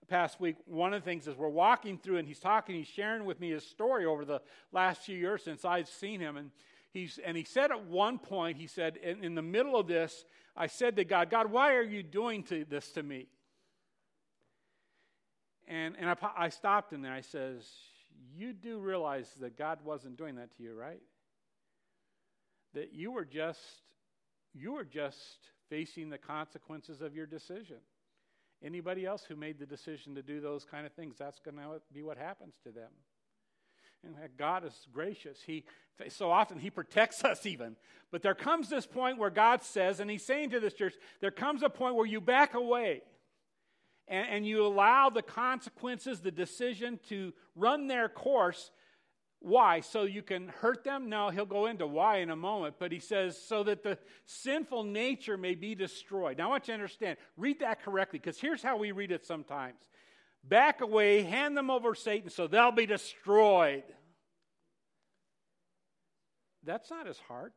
past 0.09 0.41
week, 0.41 0.57
one 0.67 0.93
of 0.93 1.03
the 1.03 1.05
things 1.05 1.27
is 1.27 1.37
we're 1.37 1.49
walking 1.49 1.97
through 1.97 2.19
and 2.19 2.29
he's 2.29 2.41
talking, 2.41 2.75
he's 2.75 2.89
sharing 2.89 3.25
with 3.25 3.41
me 3.41 3.51
his 3.51 3.65
story 3.65 4.05
over 4.05 4.25
the 4.25 4.43
last 4.73 5.03
few 5.03 5.17
years 5.17 5.43
since 5.43 5.65
I've 5.65 5.89
seen 5.89 6.21
him. 6.21 6.37
And, 6.37 6.51
he's, 6.93 7.19
and 7.25 7.37
he 7.37 7.45
said 7.45 7.71
at 7.71 7.87
one 7.87 8.19
point, 8.19 8.57
he 8.57 8.67
said, 8.67 8.97
in, 8.97 9.25
in 9.25 9.35
the 9.35 9.43
middle 9.43 9.77
of 9.77 9.87
this, 9.87 10.25
I 10.57 10.67
said 10.67 10.97
to 10.97 11.05
God, 11.05 11.31
God, 11.31 11.51
why 11.51 11.75
are 11.75 11.83
you 11.83 12.03
doing 12.03 12.43
to 12.45 12.65
this 12.65 12.93
to 12.93 13.03
me? 13.03 13.27
And, 15.67 15.97
and 15.99 16.11
I, 16.11 16.17
I 16.37 16.49
stopped 16.51 16.93
him 16.93 17.03
there. 17.03 17.13
I 17.13 17.23
says, 17.23 17.67
you 18.37 18.53
do 18.53 18.79
realize 18.79 19.31
that 19.41 19.57
God 19.57 19.79
wasn't 19.85 20.17
doing 20.17 20.37
that 20.37 20.55
to 20.57 20.63
you, 20.63 20.75
right? 20.75 21.01
That 22.75 22.93
you 22.93 23.13
were 23.13 23.25
just, 23.25 23.61
you 24.55 24.73
were 24.73 24.85
just 24.85 25.39
facing 25.71 26.11
the 26.11 26.19
consequences 26.19 27.01
of 27.01 27.15
your 27.15 27.27
decision. 27.27 27.79
Anybody 28.63 29.07
else 29.07 29.25
who 29.27 29.35
made 29.35 29.59
the 29.59 29.67
decision 29.67 30.15
to 30.15 30.23
do 30.23 30.41
those 30.41 30.65
kind 30.65 30.87
of 30.87 30.93
things, 30.93 31.17
that's 31.19 31.41
going 31.41 31.57
to 31.57 31.81
be 31.93 32.03
what 32.03 32.19
happens 32.19 32.55
to 32.65 32.71
them. 32.71 32.91
And 34.05 34.17
God 34.37 34.65
is 34.65 34.87
gracious. 34.93 35.39
He 35.47 35.65
so 36.09 36.31
often 36.31 36.59
he 36.59 36.71
protects 36.71 37.25
us 37.25 37.47
even. 37.47 37.77
But 38.11 38.23
there 38.23 38.35
comes 38.35 38.69
this 38.69 38.87
point 38.87 39.19
where 39.19 39.31
God 39.31 39.63
says, 39.63 40.01
and 40.01 40.11
he's 40.11 40.25
saying 40.25 40.51
to 40.51 40.61
this 40.61 40.75
church, 40.75 40.95
there 41.21 41.31
comes 41.31 41.63
a 41.63 41.71
point 41.71 41.95
where 41.95 42.07
you 42.07 42.21
back 42.21 42.55
away 42.55 43.03
and, 44.09 44.29
and 44.29 44.47
you 44.47 44.67
allow 44.67 45.09
the 45.09 45.23
consequences, 45.23 46.21
the 46.21 46.31
decision 46.31 47.01
to 47.09 47.33
run 47.57 47.87
their 47.87 48.09
course. 48.09 48.71
Why? 49.41 49.81
So 49.81 50.05
you 50.05 50.23
can 50.23 50.49
hurt 50.49 50.85
them? 50.85 51.09
No, 51.09 51.31
he'll 51.31 51.47
go 51.47 51.67
into 51.67 51.87
why 51.87 52.19
in 52.19 52.31
a 52.31 52.37
moment. 52.37 52.77
But 52.79 52.93
he 52.93 53.01
says, 53.01 53.41
so 53.41 53.63
that 53.65 53.83
the 53.83 53.99
sinful 54.27 54.85
nature 54.85 55.37
may 55.37 55.55
be 55.55 55.75
destroyed. 55.75 56.39
Now 56.39 56.49
I 56.49 56.51
want 56.51 56.69
you 56.69 56.73
to 56.73 56.75
understand, 56.75 57.17
read 57.37 57.61
that 57.61 57.83
correctly, 57.83 58.19
because 58.19 58.39
here's 58.39 58.63
how 58.63 58.77
we 58.77 58.93
read 58.93 59.11
it 59.11 59.25
sometimes 59.25 59.79
back 60.45 60.81
away, 60.81 61.23
hand 61.23 61.57
them 61.57 61.71
over 61.71 61.95
Satan 61.95 62.31
so 62.31 62.47
they'll 62.47 62.73
be 62.73 62.87
destroyed. 62.87 63.85
That's 66.65 66.91
not 66.91 67.07
his 67.07 67.19
heart. 67.19 67.55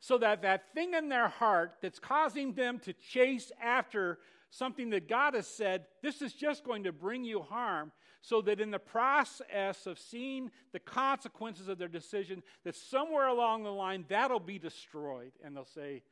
So 0.00 0.18
that 0.18 0.42
that 0.42 0.74
thing 0.74 0.94
in 0.94 1.08
their 1.08 1.28
heart 1.28 1.74
that's 1.80 1.98
causing 1.98 2.54
them 2.54 2.80
to 2.80 2.92
chase 2.92 3.52
after 3.62 4.18
something 4.50 4.90
that 4.90 5.08
God 5.08 5.34
has 5.34 5.46
said, 5.46 5.84
this 6.02 6.20
is 6.20 6.32
just 6.32 6.64
going 6.64 6.84
to 6.84 6.92
bring 6.92 7.24
you 7.24 7.40
harm, 7.40 7.92
so 8.20 8.40
that 8.42 8.60
in 8.60 8.70
the 8.70 8.78
process 8.78 9.86
of 9.86 9.98
seeing 9.98 10.50
the 10.72 10.78
consequences 10.78 11.68
of 11.68 11.78
their 11.78 11.88
decision, 11.88 12.42
that 12.64 12.76
somewhere 12.76 13.28
along 13.28 13.62
the 13.62 13.70
line 13.70 14.04
that'll 14.08 14.40
be 14.40 14.58
destroyed. 14.58 15.32
And 15.44 15.56
they'll 15.56 15.64
say, 15.64 16.02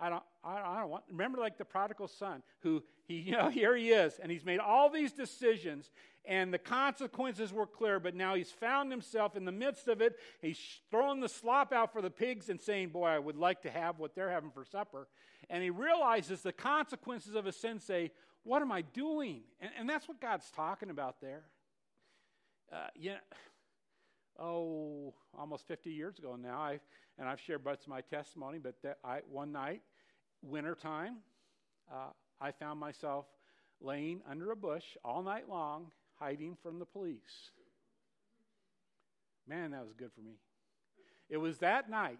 I 0.00 0.08
don't, 0.08 0.22
I 0.42 0.80
don't 0.80 0.90
want. 0.90 1.04
Remember, 1.10 1.38
like 1.38 1.56
the 1.56 1.64
prodigal 1.64 2.08
son, 2.08 2.42
who 2.60 2.82
he, 3.06 3.14
you 3.26 3.32
know, 3.32 3.48
here 3.48 3.76
he 3.76 3.90
is, 3.90 4.18
and 4.22 4.30
he's 4.30 4.44
made 4.44 4.58
all 4.58 4.90
these 4.90 5.12
decisions, 5.12 5.90
and 6.24 6.52
the 6.52 6.58
consequences 6.58 7.52
were 7.52 7.66
clear, 7.66 8.00
but 8.00 8.14
now 8.14 8.34
he's 8.34 8.50
found 8.50 8.90
himself 8.90 9.36
in 9.36 9.44
the 9.44 9.52
midst 9.52 9.88
of 9.88 10.00
it. 10.00 10.16
He's 10.40 10.58
throwing 10.90 11.20
the 11.20 11.28
slop 11.28 11.72
out 11.72 11.92
for 11.92 12.02
the 12.02 12.10
pigs 12.10 12.48
and 12.48 12.60
saying, 12.60 12.88
Boy, 12.88 13.06
I 13.06 13.18
would 13.18 13.36
like 13.36 13.62
to 13.62 13.70
have 13.70 13.98
what 13.98 14.14
they're 14.14 14.30
having 14.30 14.50
for 14.50 14.64
supper. 14.64 15.08
And 15.50 15.62
he 15.62 15.70
realizes 15.70 16.40
the 16.40 16.52
consequences 16.52 17.34
of 17.34 17.44
his 17.44 17.56
sin 17.56 17.78
say, 17.78 18.10
What 18.42 18.62
am 18.62 18.72
I 18.72 18.82
doing? 18.82 19.42
And, 19.60 19.70
and 19.78 19.88
that's 19.88 20.08
what 20.08 20.20
God's 20.20 20.50
talking 20.50 20.90
about 20.90 21.20
there. 21.20 21.44
Uh, 22.72 22.88
yeah, 22.96 23.18
oh, 24.38 25.14
almost 25.36 25.66
50 25.68 25.90
years 25.90 26.18
ago 26.18 26.36
now, 26.36 26.58
I, 26.58 26.80
and 27.18 27.28
I've 27.28 27.40
shared 27.40 27.64
parts 27.64 27.84
of 27.84 27.90
my 27.90 28.00
testimony, 28.00 28.58
but 28.58 28.74
that 28.82 28.98
I, 29.04 29.20
one 29.30 29.52
night, 29.52 29.82
wintertime, 30.42 31.16
uh, 31.92 32.10
I 32.40 32.52
found 32.52 32.80
myself 32.80 33.26
laying 33.80 34.20
under 34.28 34.50
a 34.52 34.56
bush 34.56 34.84
all 35.04 35.22
night 35.22 35.48
long 35.48 35.86
hiding 36.18 36.56
from 36.62 36.78
the 36.78 36.84
police. 36.84 37.50
Man, 39.46 39.72
that 39.72 39.84
was 39.84 39.92
good 39.92 40.10
for 40.14 40.22
me. 40.22 40.36
It 41.28 41.36
was 41.36 41.58
that 41.58 41.90
night, 41.90 42.18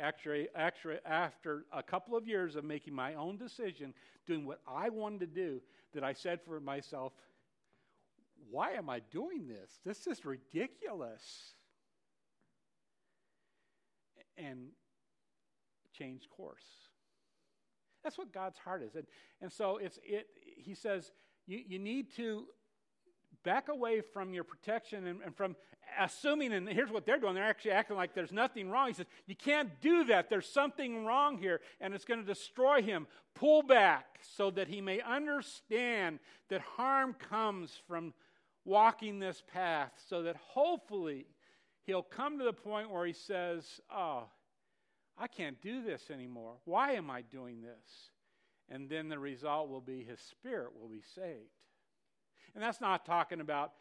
actually, 0.00 0.48
actually, 0.54 0.96
after 1.04 1.64
a 1.72 1.82
couple 1.82 2.16
of 2.16 2.26
years 2.26 2.56
of 2.56 2.64
making 2.64 2.94
my 2.94 3.14
own 3.14 3.36
decision, 3.36 3.92
doing 4.26 4.46
what 4.46 4.60
I 4.66 4.88
wanted 4.88 5.20
to 5.20 5.26
do, 5.26 5.60
that 5.92 6.04
I 6.04 6.12
said 6.12 6.40
for 6.44 6.60
myself, 6.60 7.12
Why 8.50 8.72
am 8.72 8.88
I 8.88 9.00
doing 9.10 9.46
this? 9.46 9.78
This 9.84 10.06
is 10.06 10.24
ridiculous. 10.24 11.54
And 14.36 14.68
change 15.96 16.28
course. 16.28 16.64
That's 18.02 18.18
what 18.18 18.32
God's 18.32 18.58
heart 18.58 18.82
is. 18.82 18.94
And, 18.94 19.06
and 19.40 19.52
so 19.52 19.78
it's, 19.78 19.98
it, 20.04 20.26
he 20.42 20.74
says, 20.74 21.12
you, 21.46 21.60
you 21.66 21.78
need 21.78 22.14
to 22.16 22.44
back 23.44 23.68
away 23.68 24.00
from 24.00 24.32
your 24.32 24.44
protection 24.44 25.06
and, 25.06 25.20
and, 25.22 25.36
from 25.36 25.54
assuming, 26.00 26.52
and 26.52 26.68
here's 26.68 26.90
what 26.90 27.06
they're 27.06 27.18
doing 27.18 27.34
they're 27.34 27.44
actually 27.44 27.72
acting 27.72 27.96
like 27.96 28.14
there's 28.14 28.32
nothing 28.32 28.70
wrong. 28.70 28.88
He 28.88 28.94
says, 28.94 29.06
You 29.26 29.36
can't 29.36 29.70
do 29.80 30.04
that. 30.04 30.30
There's 30.30 30.48
something 30.48 31.04
wrong 31.04 31.38
here, 31.38 31.60
and 31.80 31.94
it's 31.94 32.04
going 32.04 32.20
to 32.20 32.26
destroy 32.26 32.82
him. 32.82 33.06
Pull 33.34 33.62
back 33.62 34.18
so 34.36 34.50
that 34.52 34.68
he 34.68 34.80
may 34.80 35.00
understand 35.00 36.20
that 36.48 36.60
harm 36.60 37.14
comes 37.14 37.78
from 37.86 38.14
walking 38.64 39.18
this 39.18 39.42
path, 39.52 39.92
so 40.08 40.22
that 40.22 40.36
hopefully 40.36 41.26
he'll 41.84 42.02
come 42.02 42.38
to 42.38 42.44
the 42.44 42.52
point 42.52 42.90
where 42.90 43.06
he 43.06 43.12
says, 43.12 43.80
Oh, 43.94 44.24
I 45.18 45.28
can't 45.28 45.60
do 45.62 45.82
this 45.82 46.10
anymore. 46.10 46.54
Why 46.64 46.92
am 46.92 47.10
I 47.10 47.22
doing 47.22 47.62
this? 47.62 48.10
And 48.68 48.88
then 48.88 49.08
the 49.08 49.18
result 49.18 49.68
will 49.68 49.80
be 49.80 50.02
his 50.02 50.20
spirit 50.20 50.70
will 50.80 50.88
be 50.88 51.02
saved. 51.14 51.50
And 52.54 52.62
that's 52.62 52.80
not 52.80 53.04
talking 53.04 53.40
about 53.40 53.72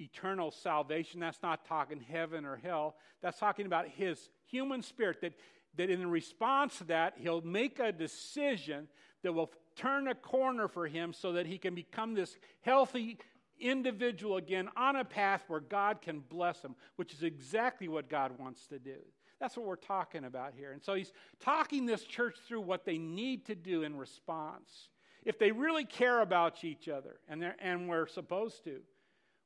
eternal 0.00 0.50
salvation. 0.50 1.20
That's 1.20 1.42
not 1.42 1.64
talking 1.66 2.00
heaven 2.00 2.44
or 2.44 2.56
hell. 2.56 2.96
That's 3.20 3.38
talking 3.38 3.66
about 3.66 3.88
his 3.88 4.30
human 4.46 4.82
spirit 4.82 5.20
that, 5.20 5.34
that 5.76 5.90
in 5.90 6.08
response 6.10 6.78
to 6.78 6.84
that, 6.84 7.14
he'll 7.18 7.42
make 7.42 7.78
a 7.78 7.92
decision 7.92 8.88
that 9.22 9.32
will 9.32 9.52
turn 9.76 10.08
a 10.08 10.14
corner 10.14 10.68
for 10.68 10.86
him 10.86 11.12
so 11.12 11.32
that 11.32 11.46
he 11.46 11.58
can 11.58 11.74
become 11.74 12.14
this 12.14 12.36
healthy 12.62 13.18
individual 13.62 14.36
again 14.36 14.68
on 14.76 14.96
a 14.96 15.04
path 15.04 15.44
where 15.48 15.60
God 15.60 16.02
can 16.02 16.20
bless 16.20 16.62
him, 16.62 16.74
which 16.96 17.12
is 17.14 17.22
exactly 17.22 17.88
what 17.88 18.08
God 18.08 18.38
wants 18.38 18.66
to 18.66 18.78
do. 18.78 18.96
That's 19.40 19.56
what 19.56 19.66
we're 19.66 19.76
talking 19.76 20.24
about 20.24 20.52
here. 20.56 20.72
And 20.72 20.82
so 20.82 20.94
he's 20.94 21.12
talking 21.40 21.86
this 21.86 22.04
church 22.04 22.36
through 22.46 22.60
what 22.60 22.84
they 22.84 22.98
need 22.98 23.46
to 23.46 23.54
do 23.54 23.82
in 23.82 23.96
response 23.96 24.88
if 25.24 25.38
they 25.38 25.52
really 25.52 25.84
care 25.84 26.20
about 26.20 26.64
each 26.64 26.88
other, 26.88 27.16
and, 27.28 27.44
and 27.60 27.88
we're 27.88 28.06
supposed 28.06 28.64
to, 28.64 28.80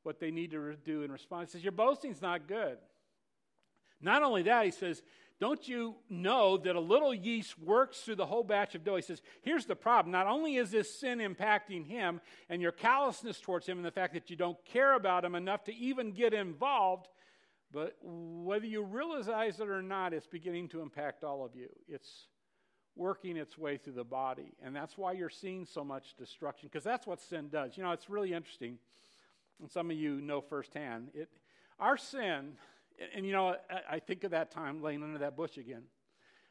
what 0.03 0.21
they 0.21 0.31
need 0.31 0.53
to 0.53 0.75
do 0.85 1.03
in 1.03 1.11
response. 1.11 1.51
He 1.51 1.59
says, 1.59 1.65
Your 1.65 1.73
boasting's 1.73 2.23
not 2.23 2.47
good. 2.47 2.79
Not 4.01 4.23
only 4.23 4.43
that, 4.43 4.65
he 4.65 4.71
says, 4.71 5.03
Don't 5.39 5.69
you 5.69 5.97
know 6.09 6.57
that 6.57 6.77
a 6.77 6.81
little 6.81 7.13
yeast 7.13 7.59
works 7.59 8.01
through 8.01 8.17
the 8.17 8.27
whole 8.27 8.43
batch 8.43 8.75
of 8.75 8.85
dough? 8.85 8.97
He 8.97 9.03
says, 9.03 9.21
Here's 9.43 9.67
the 9.67 9.77
problem. 9.77 10.11
Not 10.11 10.27
only 10.27 10.57
is 10.57 10.71
this 10.71 10.99
sin 10.99 11.19
impacting 11.19 11.87
him 11.87 12.23
and 12.49 12.63
your 12.63 12.73
callousness 12.73 13.41
towards 13.41 13.67
him 13.67 13.77
and 13.77 13.87
the 13.87 13.91
fact 13.91 14.15
that 14.15 14.31
you 14.31 14.37
don't 14.37 14.63
care 14.65 14.95
about 14.95 15.25
him 15.25 15.35
enough 15.35 15.65
to 15.65 15.75
even 15.75 16.13
get 16.13 16.33
involved, 16.33 17.09
but 17.71 17.97
whether 18.03 18.65
you 18.65 18.83
realize 18.83 19.61
it 19.61 19.69
or 19.69 19.83
not, 19.83 20.15
it's 20.15 20.27
beginning 20.27 20.69
to 20.69 20.81
impact 20.81 21.23
all 21.23 21.45
of 21.45 21.55
you. 21.55 21.69
It's 21.87 22.29
working 22.95 23.37
its 23.37 23.59
way 23.59 23.77
through 23.77 23.93
the 23.93 24.05
body. 24.05 24.55
And 24.63 24.75
that's 24.75 24.97
why 24.97 25.13
you're 25.13 25.29
seeing 25.29 25.67
so 25.67 25.85
much 25.85 26.15
destruction, 26.17 26.71
because 26.73 26.85
that's 26.85 27.07
what 27.07 27.21
sin 27.21 27.49
does. 27.51 27.77
You 27.77 27.83
know, 27.83 27.93
it's 27.93 28.09
really 28.09 28.33
interesting, 28.33 28.79
and 29.61 29.71
some 29.71 29.91
of 29.91 29.97
you 29.99 30.23
know 30.23 30.41
firsthand. 30.41 31.09
It, 31.13 31.29
our 31.79 31.99
sin, 31.99 32.53
and, 32.99 33.09
and 33.17 33.27
you 33.27 33.33
know, 33.33 33.57
I, 33.71 33.97
I, 33.97 33.99
think 33.99 34.25
of 34.25 34.31
that 34.33 34.51
time 34.51 34.83
laying 34.83 35.03
under 35.03 35.19
that 35.19 35.37
bush 35.37 35.57
again. 35.57 35.83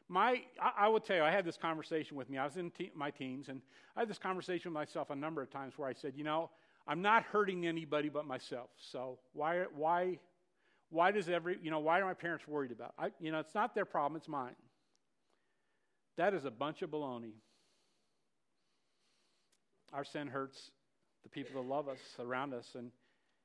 My, 0.08 0.42
I, 0.60 0.72
I 0.84 0.88
will 0.88 1.00
tell 1.00 1.16
you, 1.16 1.22
I 1.22 1.30
had 1.30 1.44
this 1.44 1.56
conversation 1.56 2.16
with 2.16 2.30
me. 2.30 2.38
I 2.38 2.44
was 2.44 2.56
in 2.56 2.70
te- 2.70 2.92
my 2.94 3.10
teens, 3.10 3.48
and 3.48 3.60
I 3.96 4.00
had 4.00 4.08
this 4.08 4.18
conversation 4.18 4.70
with 4.70 4.74
myself 4.74 5.10
a 5.10 5.16
number 5.16 5.42
of 5.42 5.50
times 5.50 5.74
where 5.76 5.88
I 5.88 5.92
said, 5.92 6.12
you 6.16 6.24
know, 6.24 6.50
I'm 6.86 7.02
not 7.02 7.24
hurting 7.24 7.66
anybody 7.66 8.08
but 8.08 8.26
myself. 8.26 8.70
So 8.78 9.18
why, 9.32 9.64
why, 9.74 10.18
why 10.90 11.10
does 11.10 11.28
every, 11.28 11.58
you 11.60 11.70
know, 11.70 11.80
why 11.80 12.00
are 12.00 12.04
my 12.04 12.14
parents 12.14 12.46
worried 12.46 12.70
about? 12.70 12.94
I, 12.98 13.10
you 13.20 13.32
know, 13.32 13.40
it's 13.40 13.54
not 13.54 13.74
their 13.74 13.84
problem; 13.84 14.16
it's 14.16 14.28
mine. 14.28 14.54
That 16.16 16.32
is 16.32 16.44
a 16.44 16.50
bunch 16.50 16.82
of 16.82 16.90
baloney. 16.90 17.34
Our 19.92 20.04
sin 20.04 20.28
hurts 20.28 20.70
the 21.24 21.28
people 21.28 21.60
that 21.60 21.68
love 21.68 21.88
us, 21.88 21.98
around 22.20 22.54
us, 22.54 22.68
and, 22.74 22.90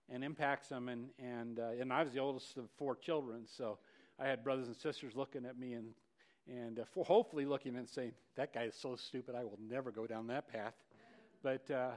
and 0.10 0.24
impacts 0.24 0.70
them. 0.70 0.90
And, 0.90 1.10
and, 1.20 1.60
uh, 1.60 1.80
and 1.80 1.92
I 1.92 2.04
was 2.04 2.14
the 2.14 2.20
oldest 2.20 2.58
of 2.58 2.70
four 2.78 2.96
children, 2.96 3.44
so 3.46 3.78
I 4.20 4.28
had 4.28 4.44
brothers 4.44 4.68
and 4.68 4.76
sisters 4.76 5.16
looking 5.16 5.46
at 5.46 5.58
me 5.58 5.74
and, 5.74 5.94
and 6.48 6.80
uh, 6.80 6.84
for 6.94 7.06
hopefully 7.06 7.46
looking 7.46 7.76
and 7.76 7.88
saying, 7.88 8.14
That 8.36 8.54
guy 8.54 8.64
is 8.64 8.76
so 8.76 8.96
stupid, 8.96 9.36
I 9.36 9.44
will 9.44 9.60
never 9.60 9.92
go 9.92 10.08
down 10.08 10.28
that 10.28 10.48
path. 10.48 10.76
But 11.44 11.70
uh, 11.72 11.92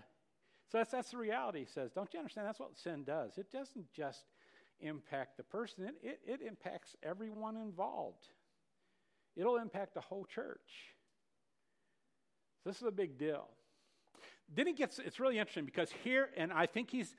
so 0.70 0.78
that's, 0.78 0.92
that's 0.92 1.10
the 1.10 1.18
reality, 1.18 1.60
he 1.60 1.66
says. 1.66 1.92
Don't 1.92 2.12
you 2.12 2.18
understand? 2.18 2.46
That's 2.46 2.60
what 2.60 2.76
sin 2.78 3.04
does. 3.04 3.36
It 3.36 3.50
doesn't 3.52 3.92
just 3.92 4.24
impact 4.80 5.36
the 5.36 5.42
person, 5.44 5.84
it, 5.84 5.94
it, 6.02 6.20
it 6.26 6.40
impacts 6.46 6.96
everyone 7.02 7.56
involved 7.56 8.28
it'll 9.36 9.56
impact 9.56 9.94
the 9.94 10.00
whole 10.00 10.24
church. 10.24 10.94
This 12.64 12.76
is 12.76 12.82
a 12.82 12.92
big 12.92 13.18
deal. 13.18 13.48
Then 14.54 14.68
it 14.68 14.76
gets, 14.76 14.98
it's 14.98 15.20
really 15.20 15.38
interesting 15.38 15.64
because 15.64 15.90
here, 16.02 16.30
and 16.36 16.52
I 16.52 16.66
think 16.66 16.90
he's, 16.90 17.14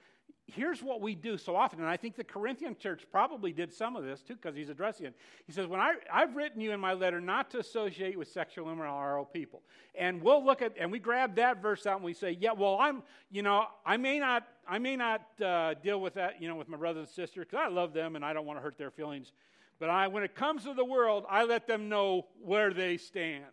here's 0.47 0.83
what 0.83 1.01
we 1.01 1.15
do 1.15 1.37
so 1.37 1.55
often, 1.55 1.79
and 1.79 1.87
I 1.87 1.97
think 1.97 2.15
the 2.15 2.23
Corinthian 2.23 2.75
church 2.77 3.03
probably 3.11 3.51
did 3.51 3.73
some 3.73 3.95
of 3.95 4.03
this 4.03 4.21
too 4.21 4.35
because 4.35 4.55
he's 4.55 4.69
addressing 4.69 5.07
it. 5.07 5.15
He 5.45 5.53
says, 5.53 5.67
When 5.67 5.79
I, 5.79 5.95
I've 6.11 6.35
written 6.35 6.61
you 6.61 6.71
in 6.71 6.79
my 6.79 6.93
letter 6.93 7.19
not 7.19 7.49
to 7.51 7.59
associate 7.59 8.17
with 8.17 8.27
sexual 8.27 8.69
immoral 8.69 9.25
people. 9.25 9.61
And 9.95 10.21
we'll 10.21 10.43
look 10.43 10.61
at, 10.61 10.73
and 10.79 10.91
we 10.91 10.99
grab 10.99 11.35
that 11.35 11.61
verse 11.61 11.85
out 11.85 11.97
and 11.97 12.05
we 12.05 12.13
say, 12.13 12.37
Yeah, 12.39 12.53
well, 12.53 12.77
I'm, 12.79 13.03
you 13.31 13.41
know, 13.41 13.65
I 13.85 13.97
may 13.97 14.19
not, 14.19 14.47
I 14.67 14.79
may 14.79 14.95
not 14.95 15.21
uh, 15.43 15.73
deal 15.75 15.99
with 15.99 16.13
that, 16.15 16.41
you 16.41 16.47
know, 16.47 16.55
with 16.55 16.69
my 16.69 16.77
brothers 16.77 17.07
and 17.07 17.15
sisters 17.15 17.45
because 17.49 17.65
I 17.65 17.69
love 17.69 17.93
them 17.93 18.15
and 18.15 18.23
I 18.23 18.33
don't 18.33 18.45
want 18.45 18.57
to 18.59 18.63
hurt 18.63 18.77
their 18.77 18.91
feelings. 18.91 19.31
But 19.79 19.89
I, 19.89 20.07
when 20.07 20.23
it 20.23 20.35
comes 20.35 20.63
to 20.63 20.73
the 20.73 20.85
world, 20.85 21.25
I 21.29 21.43
let 21.43 21.67
them 21.67 21.89
know 21.89 22.27
where 22.41 22.73
they 22.73 22.97
stand. 22.97 23.43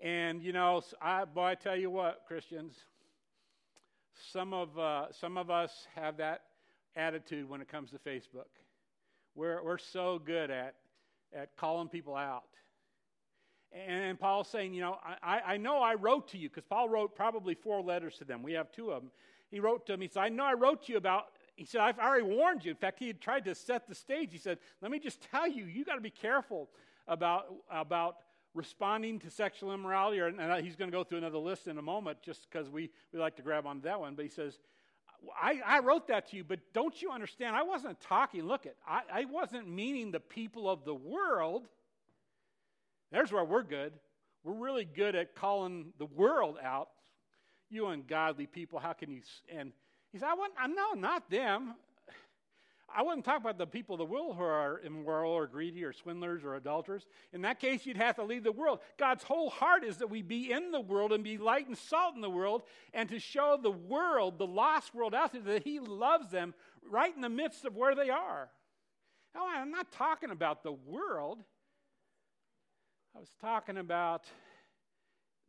And, 0.00 0.42
you 0.42 0.52
know, 0.52 0.82
I, 1.02 1.24
boy, 1.24 1.44
I 1.44 1.54
tell 1.54 1.76
you 1.76 1.90
what, 1.90 2.22
Christians, 2.26 2.76
some 4.32 4.52
of, 4.52 4.78
uh, 4.78 5.12
some 5.12 5.36
of 5.36 5.50
us 5.50 5.86
have 5.94 6.16
that 6.18 6.42
attitude 6.94 7.48
when 7.48 7.60
it 7.60 7.68
comes 7.68 7.90
to 7.90 7.98
Facebook. 7.98 8.50
We're, 9.34 9.62
we're 9.62 9.78
so 9.78 10.18
good 10.18 10.50
at, 10.50 10.74
at 11.34 11.56
calling 11.56 11.88
people 11.88 12.14
out. 12.14 12.44
And 13.72 14.18
Paul's 14.18 14.48
saying, 14.48 14.72
you 14.74 14.80
know, 14.80 14.98
I, 15.22 15.40
I 15.46 15.56
know 15.56 15.78
I 15.78 15.94
wrote 15.94 16.28
to 16.28 16.38
you, 16.38 16.48
because 16.48 16.64
Paul 16.64 16.88
wrote 16.88 17.14
probably 17.14 17.54
four 17.54 17.82
letters 17.82 18.16
to 18.18 18.24
them. 18.24 18.42
We 18.42 18.52
have 18.52 18.72
two 18.72 18.90
of 18.90 19.02
them. 19.02 19.10
He 19.50 19.60
wrote 19.60 19.86
to 19.86 19.92
them, 19.92 20.00
he 20.00 20.08
said, 20.08 20.22
I 20.22 20.28
know 20.28 20.44
I 20.44 20.54
wrote 20.54 20.84
to 20.86 20.92
you 20.92 20.98
about 20.98 21.26
he 21.56 21.64
said, 21.64 21.80
I've 21.80 21.98
already 21.98 22.24
warned 22.24 22.64
you. 22.64 22.70
In 22.70 22.76
fact, 22.76 22.98
he 22.98 23.06
had 23.06 23.20
tried 23.20 23.46
to 23.46 23.54
set 23.54 23.88
the 23.88 23.94
stage. 23.94 24.28
He 24.30 24.38
said, 24.38 24.58
Let 24.82 24.90
me 24.90 24.98
just 24.98 25.26
tell 25.30 25.48
you, 25.48 25.64
you 25.64 25.84
got 25.84 25.94
to 25.94 26.02
be 26.02 26.10
careful 26.10 26.68
about, 27.08 27.46
about 27.70 28.16
responding 28.56 29.20
to 29.20 29.30
sexual 29.30 29.72
immorality. 29.72 30.18
Or, 30.18 30.26
and 30.26 30.64
he's 30.64 30.74
going 30.74 30.90
to 30.90 30.96
go 30.96 31.04
through 31.04 31.18
another 31.18 31.38
list 31.38 31.68
in 31.68 31.78
a 31.78 31.82
moment 31.82 32.22
just 32.22 32.48
because 32.50 32.68
we, 32.68 32.90
we 33.12 33.20
like 33.20 33.36
to 33.36 33.42
grab 33.42 33.66
onto 33.66 33.82
that 33.82 34.00
one. 34.00 34.14
But 34.14 34.24
he 34.24 34.30
says, 34.30 34.58
I, 35.40 35.60
I 35.64 35.78
wrote 35.80 36.08
that 36.08 36.30
to 36.30 36.36
you, 36.36 36.44
but 36.44 36.60
don't 36.72 37.00
you 37.00 37.10
understand? 37.10 37.56
I 37.56 37.62
wasn't 37.62 38.00
talking, 38.00 38.44
look 38.44 38.66
at, 38.66 38.76
I, 38.86 39.00
I 39.12 39.24
wasn't 39.24 39.68
meaning 39.68 40.10
the 40.10 40.20
people 40.20 40.68
of 40.68 40.84
the 40.84 40.94
world. 40.94 41.68
There's 43.12 43.32
where 43.32 43.44
we're 43.44 43.62
good. 43.62 43.92
We're 44.44 44.54
really 44.54 44.84
good 44.84 45.14
at 45.14 45.34
calling 45.34 45.92
the 45.98 46.06
world 46.06 46.56
out. 46.62 46.88
You 47.70 47.86
ungodly 47.86 48.46
people, 48.46 48.78
how 48.78 48.92
can 48.92 49.10
you? 49.10 49.22
And 49.52 49.72
he 50.12 50.18
said, 50.18 50.28
I 50.28 50.34
want, 50.34 50.52
no, 50.68 50.92
not 50.92 51.30
them. 51.30 51.74
I 52.94 53.02
wouldn't 53.02 53.24
talk 53.24 53.40
about 53.40 53.58
the 53.58 53.66
people 53.66 53.94
of 53.94 53.98
the 53.98 54.04
world 54.04 54.36
who 54.36 54.42
are 54.42 54.80
immoral 54.84 55.32
or 55.32 55.46
greedy 55.46 55.84
or 55.84 55.92
swindlers 55.92 56.44
or 56.44 56.54
adulterers. 56.54 57.04
In 57.32 57.42
that 57.42 57.58
case, 57.58 57.84
you'd 57.84 57.96
have 57.96 58.16
to 58.16 58.24
leave 58.24 58.44
the 58.44 58.52
world. 58.52 58.78
God's 58.96 59.24
whole 59.24 59.50
heart 59.50 59.84
is 59.84 59.96
that 59.98 60.08
we 60.08 60.22
be 60.22 60.52
in 60.52 60.70
the 60.70 60.80
world 60.80 61.12
and 61.12 61.24
be 61.24 61.36
light 61.36 61.66
and 61.66 61.76
salt 61.76 62.14
in 62.14 62.20
the 62.20 62.30
world 62.30 62.62
and 62.94 63.08
to 63.08 63.18
show 63.18 63.58
the 63.60 63.70
world, 63.70 64.38
the 64.38 64.46
lost 64.46 64.94
world 64.94 65.14
out 65.14 65.32
there, 65.32 65.42
that 65.42 65.64
He 65.64 65.80
loves 65.80 66.30
them 66.30 66.54
right 66.88 67.14
in 67.14 67.22
the 67.22 67.28
midst 67.28 67.64
of 67.64 67.74
where 67.74 67.94
they 67.94 68.08
are. 68.08 68.48
Now, 69.34 69.48
I'm 69.48 69.70
not 69.70 69.90
talking 69.92 70.30
about 70.30 70.62
the 70.62 70.72
world. 70.72 71.42
I 73.14 73.18
was 73.18 73.34
talking 73.40 73.78
about 73.78 74.24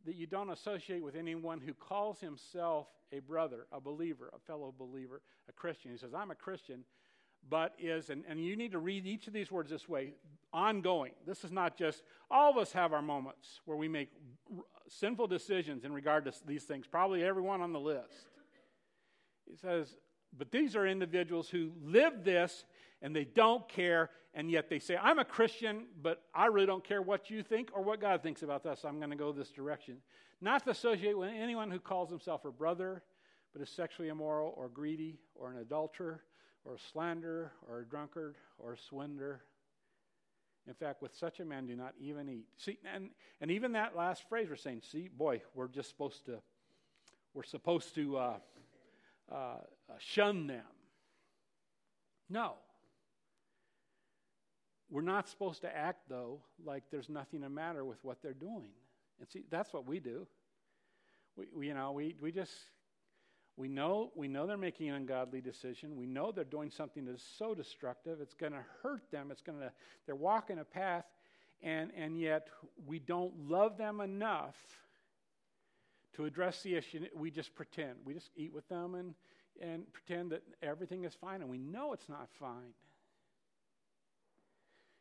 that 0.04 0.16
you 0.16 0.26
don't 0.26 0.50
associate 0.50 1.02
with 1.02 1.14
anyone 1.14 1.60
who 1.60 1.74
calls 1.74 2.20
himself 2.20 2.86
a 3.12 3.20
brother, 3.20 3.66
a 3.72 3.80
believer, 3.80 4.30
a 4.34 4.38
fellow 4.38 4.74
believer, 4.76 5.22
a 5.48 5.52
Christian. 5.52 5.90
He 5.90 5.98
says, 5.98 6.14
I'm 6.14 6.30
a 6.30 6.34
Christian, 6.34 6.84
but 7.48 7.74
is, 7.78 8.10
and, 8.10 8.24
and 8.28 8.44
you 8.44 8.56
need 8.56 8.72
to 8.72 8.78
read 8.78 9.06
each 9.06 9.26
of 9.26 9.32
these 9.32 9.50
words 9.50 9.70
this 9.70 9.88
way 9.88 10.14
ongoing. 10.52 11.12
This 11.26 11.44
is 11.44 11.52
not 11.52 11.76
just, 11.76 12.02
all 12.30 12.50
of 12.50 12.56
us 12.56 12.72
have 12.72 12.92
our 12.92 13.02
moments 13.02 13.60
where 13.64 13.76
we 13.76 13.88
make 13.88 14.10
sinful 14.88 15.26
decisions 15.26 15.84
in 15.84 15.92
regard 15.92 16.24
to 16.24 16.32
these 16.46 16.64
things, 16.64 16.86
probably 16.86 17.22
everyone 17.22 17.60
on 17.60 17.72
the 17.72 17.80
list. 17.80 18.28
He 19.48 19.56
says, 19.56 19.96
but 20.36 20.50
these 20.50 20.76
are 20.76 20.86
individuals 20.86 21.48
who 21.48 21.72
live 21.82 22.24
this 22.24 22.64
and 23.00 23.14
they 23.14 23.24
don't 23.24 23.68
care, 23.68 24.10
and 24.34 24.50
yet 24.50 24.68
they 24.68 24.78
say, 24.78 24.96
I'm 25.00 25.18
a 25.18 25.24
Christian, 25.24 25.86
but 26.02 26.22
I 26.34 26.46
really 26.46 26.66
don't 26.66 26.84
care 26.84 27.00
what 27.00 27.30
you 27.30 27.42
think 27.42 27.70
or 27.72 27.82
what 27.82 28.00
God 28.00 28.22
thinks 28.22 28.42
about 28.42 28.62
this. 28.64 28.84
I'm 28.84 28.98
going 28.98 29.10
to 29.10 29.16
go 29.16 29.32
this 29.32 29.50
direction. 29.50 29.98
Not 30.40 30.64
to 30.64 30.70
associate 30.70 31.16
with 31.16 31.30
anyone 31.30 31.70
who 31.70 31.78
calls 31.78 32.10
himself 32.10 32.44
a 32.44 32.50
brother, 32.50 33.02
but 33.52 33.62
is 33.62 33.70
sexually 33.70 34.08
immoral 34.08 34.52
or 34.56 34.68
greedy 34.68 35.18
or 35.34 35.50
an 35.50 35.58
adulterer 35.58 36.22
or 36.68 36.74
a 36.74 36.78
slanderer 36.92 37.52
or 37.68 37.80
a 37.80 37.84
drunkard 37.84 38.36
or 38.58 38.74
a 38.74 38.78
swindler. 38.78 39.40
In 40.66 40.74
fact, 40.74 41.00
with 41.00 41.16
such 41.16 41.40
a 41.40 41.44
man, 41.44 41.66
do 41.66 41.74
not 41.74 41.94
even 41.98 42.28
eat. 42.28 42.44
See, 42.58 42.78
and, 42.94 43.08
and 43.40 43.50
even 43.50 43.72
that 43.72 43.96
last 43.96 44.28
phrase 44.28 44.48
we're 44.50 44.56
saying, 44.56 44.82
see, 44.92 45.08
boy, 45.08 45.40
we're 45.54 45.68
just 45.68 45.88
supposed 45.88 46.26
to, 46.26 46.40
we're 47.32 47.42
supposed 47.42 47.94
to 47.94 48.18
uh, 48.18 48.36
uh, 49.32 49.56
shun 49.98 50.46
them. 50.46 50.64
No. 52.28 52.52
We're 54.90 55.00
not 55.00 55.28
supposed 55.28 55.62
to 55.62 55.74
act, 55.74 56.08
though, 56.10 56.40
like 56.62 56.84
there's 56.90 57.08
nothing 57.08 57.40
the 57.40 57.48
matter 57.48 57.84
with 57.84 58.04
what 58.04 58.20
they're 58.22 58.34
doing. 58.34 58.72
And 59.20 59.28
see, 59.28 59.44
that's 59.50 59.72
what 59.72 59.86
we 59.86 60.00
do. 60.00 60.26
We, 61.34 61.46
we, 61.54 61.66
you 61.68 61.74
know, 61.74 61.92
we, 61.92 62.14
we 62.20 62.30
just, 62.30 62.52
we 63.58 63.68
know, 63.68 64.12
we 64.14 64.28
know 64.28 64.46
they're 64.46 64.56
making 64.56 64.88
an 64.88 64.94
ungodly 64.94 65.40
decision. 65.40 65.96
We 65.96 66.06
know 66.06 66.30
they're 66.30 66.44
doing 66.44 66.70
something 66.70 67.04
that 67.06 67.16
is 67.16 67.26
so 67.38 67.56
destructive. 67.56 68.20
It's 68.20 68.34
going 68.34 68.52
to 68.52 68.64
hurt 68.84 69.10
them. 69.10 69.30
It's 69.32 69.42
going 69.42 69.58
to, 69.58 69.72
they're 70.06 70.14
walking 70.14 70.60
a 70.60 70.64
path, 70.64 71.04
and, 71.60 71.90
and 71.96 72.20
yet 72.20 72.46
we 72.86 73.00
don't 73.00 73.34
love 73.48 73.76
them 73.76 74.00
enough 74.00 74.54
to 76.14 76.24
address 76.24 76.62
the 76.62 76.76
issue. 76.76 77.06
We 77.16 77.32
just 77.32 77.52
pretend. 77.56 77.96
We 78.04 78.14
just 78.14 78.30
eat 78.36 78.54
with 78.54 78.68
them 78.68 78.94
and, 78.94 79.14
and 79.60 79.92
pretend 79.92 80.30
that 80.30 80.44
everything 80.62 81.02
is 81.02 81.14
fine, 81.20 81.40
and 81.40 81.50
we 81.50 81.58
know 81.58 81.92
it's 81.92 82.08
not 82.08 82.28
fine. 82.38 82.74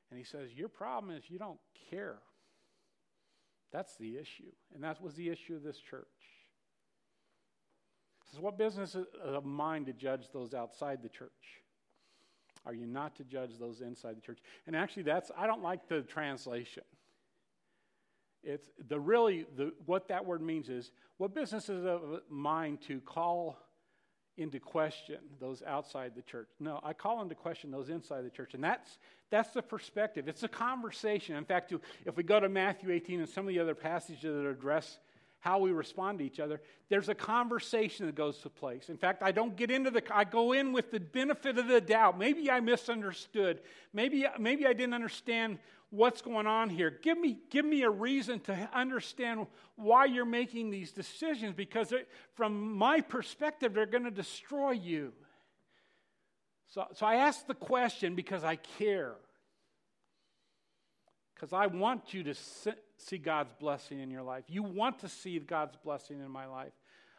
And 0.10 0.17
he 0.17 0.26
says, 0.26 0.50
Your 0.56 0.70
problem 0.70 1.15
is 1.15 1.26
you 1.28 1.38
don't 1.38 1.60
care. 1.91 2.17
That's 3.72 3.96
the 3.98 4.17
issue. 4.17 4.52
And 4.74 4.84
that 4.84 5.00
was 5.00 5.13
the 5.13 5.30
issue 5.30 5.56
of 5.56 5.62
this 5.62 5.78
church. 5.78 6.08
Says, 8.32 8.40
What 8.40 8.58
business 8.58 8.96
of 9.24 9.46
mine 9.46 9.86
to 9.86 9.94
judge 9.94 10.30
those 10.34 10.54
outside 10.54 11.02
the 11.02 11.10
church? 11.10 11.32
Are 12.66 12.74
you 12.74 12.86
not 12.86 13.16
to 13.16 13.24
judge 13.24 13.58
those 13.58 13.82
inside 13.82 14.18
the 14.18 14.22
church? 14.22 14.40
And 14.66 14.76
actually, 14.76 15.04
that's, 15.04 15.32
I 15.38 15.48
don't 15.48 15.63
like 15.63 15.88
the 15.88 16.02
translation. 16.02 16.84
It's 18.44 18.70
the 18.88 19.00
really, 19.00 19.46
the, 19.56 19.74
what 19.86 20.10
that 20.10 20.26
word 20.26 20.42
means 20.42 20.70
is, 20.70 20.92
what 21.18 21.34
business 21.34 21.70
is 21.70 21.86
of 21.86 22.02
mine 22.30 22.78
to 22.88 23.00
call 23.00 23.58
into 24.38 24.60
question 24.60 25.18
those 25.40 25.63
outside 25.66 26.13
the 26.16 26.22
church. 26.22 26.50
No, 26.60 26.80
I 26.84 26.94
call 26.94 27.22
into 27.22 27.36
question 27.36 27.72
those 27.72 27.90
inside 27.90 28.24
the 28.24 28.30
church. 28.30 28.54
And 28.54 28.63
that's, 28.63 29.00
that's 29.32 29.50
the 29.50 29.63
perspective. 29.63 30.28
It's 30.28 30.44
a 30.44 30.48
conversation. 30.48 31.36
In 31.36 31.46
fact, 31.46 31.74
if 32.06 32.16
we 32.16 32.24
go 32.24 32.40
to 32.40 32.48
Matthew 32.48 32.92
18 32.92 33.20
and 33.20 33.30
some 33.30 33.48
of 33.48 33.54
the 33.54 33.60
other 33.60 33.76
passages 33.76 34.36
that 34.36 34.48
address 34.48 35.00
how 35.39 35.60
we 35.60 35.71
respond 35.71 36.19
to 36.19 36.26
each 36.26 36.39
other, 36.39 36.62
there's 36.89 37.10
a 37.10 37.15
conversation 37.15 38.06
that 38.06 38.15
goes 38.15 38.39
to 38.39 38.50
place. 38.50 38.89
In 38.89 38.97
fact, 38.97 39.21
I 39.21 39.32
don't 39.32 39.56
get 39.56 39.69
into 39.69 39.91
the, 39.91 40.02
I 40.13 40.23
go 40.23 40.54
in 40.54 40.73
with 40.73 40.91
the 40.91 41.00
benefit 41.00 41.58
of 41.58 41.67
the 41.67 41.82
doubt. 41.82 42.17
Maybe 42.17 42.50
I 42.50 42.60
misunderstood. 42.60 43.62
Maybe, 43.93 44.26
maybe 44.39 44.65
I 44.65 44.73
didn't 44.73 44.93
understand 44.93 45.60
what's 45.89 46.21
going 46.21 46.47
on 46.47 46.69
here. 46.69 46.89
Give 47.02 47.17
me, 47.17 47.38
give 47.50 47.65
me 47.65 47.84
a 47.84 47.89
reason 47.89 48.39
to 48.41 48.69
understand 48.73 49.47
why 49.76 50.06
you're 50.06 50.26
making 50.26 50.69
these 50.69 50.91
decisions 50.91 51.54
because 51.56 51.93
from 52.34 52.76
my 52.78 53.02
perspective, 53.02 53.73
they're 53.73 53.86
going 53.86 54.04
to 54.04 54.12
destroy 54.12 54.71
you. 54.71 55.13
So, 56.69 56.86
so 56.93 57.06
I 57.06 57.15
ask 57.15 57.47
the 57.47 57.54
question 57.54 58.15
because 58.15 58.43
I 58.43 58.58
care. 58.58 59.15
Because 61.34 61.54
I 61.54 61.67
want 61.67 62.13
you 62.13 62.23
to 62.23 62.34
see 62.98 63.18
God's 63.18 63.54
blessing 63.60 64.00
in 64.00 64.10
your 64.10 64.24
life. 64.24 64.44
You 64.48 64.64
want 64.64 65.00
to 65.00 65.10
see 65.10 65.38
God's 65.40 65.76
blessing 65.84 66.20
in 66.20 66.32
my 66.32 66.46
life. 66.46 66.74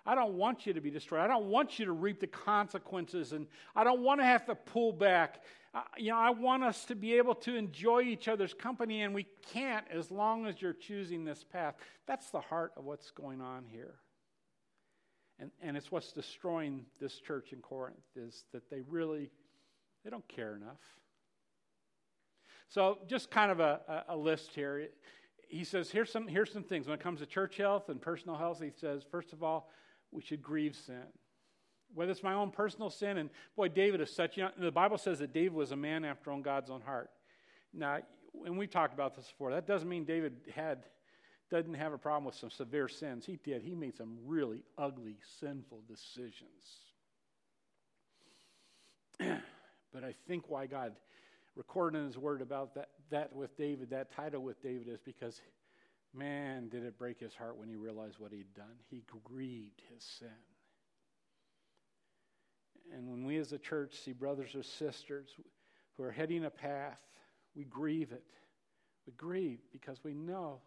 I 0.04 0.14
don't 0.14 0.34
want 0.34 0.66
you 0.66 0.72
to 0.72 0.80
be 0.80 0.90
destroyed. 0.90 1.20
I 1.20 1.26
don't 1.26 1.46
want 1.46 1.78
you 1.78 1.84
to 1.84 1.92
reap 1.92 2.20
the 2.20 2.26
consequences, 2.26 3.32
and 3.32 3.46
I 3.76 3.84
don't 3.84 4.00
want 4.00 4.20
to 4.20 4.24
have 4.24 4.46
to 4.46 4.54
pull 4.54 4.92
back. 4.92 5.42
Uh, 5.74 5.82
you 5.98 6.10
know, 6.10 6.16
I 6.16 6.30
want 6.30 6.64
us 6.64 6.86
to 6.86 6.94
be 6.94 7.14
able 7.14 7.34
to 7.36 7.54
enjoy 7.54 8.02
each 8.02 8.26
other's 8.26 8.54
company, 8.54 9.02
and 9.02 9.14
we 9.14 9.26
can't 9.52 9.84
as 9.90 10.10
long 10.10 10.46
as 10.46 10.62
you're 10.62 10.72
choosing 10.72 11.24
this 11.24 11.44
path. 11.44 11.74
That's 12.06 12.30
the 12.30 12.40
heart 12.40 12.72
of 12.76 12.84
what's 12.84 13.10
going 13.10 13.42
on 13.42 13.64
here. 13.70 13.96
And, 15.38 15.50
and 15.62 15.76
it's 15.76 15.92
what's 15.92 16.12
destroying 16.12 16.86
this 17.00 17.20
church 17.20 17.52
in 17.52 17.60
Corinth 17.60 17.98
is 18.16 18.44
that 18.52 18.68
they 18.70 18.80
really 18.88 19.30
they 20.04 20.10
don't 20.10 20.26
care 20.26 20.56
enough. 20.56 20.80
So 22.68 22.98
just 23.06 23.30
kind 23.30 23.50
of 23.50 23.60
a, 23.60 24.04
a, 24.08 24.14
a 24.14 24.16
list 24.16 24.52
here. 24.54 24.88
He 25.48 25.64
says, 25.64 25.90
here's 25.90 26.12
some, 26.12 26.28
here's 26.28 26.52
some 26.52 26.62
things. 26.62 26.86
When 26.86 26.94
it 26.94 27.02
comes 27.02 27.20
to 27.20 27.26
church 27.26 27.56
health 27.56 27.88
and 27.88 28.00
personal 28.00 28.36
health, 28.36 28.60
he 28.62 28.70
says, 28.78 29.02
first 29.10 29.32
of 29.32 29.42
all, 29.42 29.70
we 30.10 30.22
should 30.22 30.42
grieve 30.42 30.76
sin. 30.76 31.02
Whether 31.94 32.12
it's 32.12 32.22
my 32.22 32.34
own 32.34 32.50
personal 32.50 32.90
sin, 32.90 33.16
and 33.16 33.30
boy, 33.56 33.68
David 33.68 34.02
is 34.02 34.14
such, 34.14 34.36
you 34.36 34.44
know, 34.44 34.50
the 34.58 34.70
Bible 34.70 34.98
says 34.98 35.18
that 35.20 35.32
David 35.32 35.54
was 35.54 35.72
a 35.72 35.76
man 35.76 36.04
after 36.04 36.30
God's 36.36 36.70
own 36.70 36.82
heart. 36.82 37.10
Now, 37.72 38.00
and 38.44 38.58
we've 38.58 38.70
talked 38.70 38.92
about 38.92 39.16
this 39.16 39.26
before, 39.26 39.50
that 39.52 39.66
doesn't 39.66 39.88
mean 39.88 40.04
David 40.04 40.34
had, 40.54 40.84
doesn't 41.50 41.74
have 41.74 41.94
a 41.94 41.98
problem 41.98 42.24
with 42.26 42.34
some 42.34 42.50
severe 42.50 42.88
sins. 42.88 43.24
He 43.24 43.38
did. 43.42 43.62
He 43.62 43.74
made 43.74 43.96
some 43.96 44.18
really 44.26 44.60
ugly, 44.76 45.16
sinful 45.40 45.82
decisions. 45.88 46.82
but 49.18 50.04
I 50.04 50.14
think 50.26 50.50
why 50.50 50.66
God 50.66 50.92
recorded 51.58 51.98
in 51.98 52.06
his 52.06 52.16
word 52.16 52.40
about 52.40 52.74
that, 52.76 52.88
that 53.10 53.34
with 53.34 53.54
David, 53.58 53.90
that 53.90 54.10
title 54.12 54.42
with 54.42 54.62
David, 54.62 54.88
is 54.88 55.00
because 55.04 55.38
Man, 56.14 56.68
did 56.68 56.84
it 56.84 56.98
break 56.98 57.20
his 57.20 57.34
heart 57.34 57.58
when 57.58 57.68
he 57.68 57.76
realized 57.76 58.18
what 58.18 58.32
he'd 58.32 58.54
done. 58.54 58.76
He 58.90 59.02
grieved 59.24 59.82
his 59.92 60.02
sin. 60.02 60.28
And 62.94 63.10
when 63.10 63.24
we 63.24 63.36
as 63.36 63.52
a 63.52 63.58
church 63.58 63.94
see 64.02 64.12
brothers 64.12 64.54
or 64.54 64.62
sisters 64.62 65.28
who 65.96 66.02
are 66.02 66.10
heading 66.10 66.46
a 66.46 66.50
path, 66.50 66.98
we 67.54 67.64
grieve 67.64 68.12
it. 68.12 68.24
We 69.06 69.12
grieve 69.12 69.58
because 69.70 70.02
we 70.02 70.14
know 70.14 70.60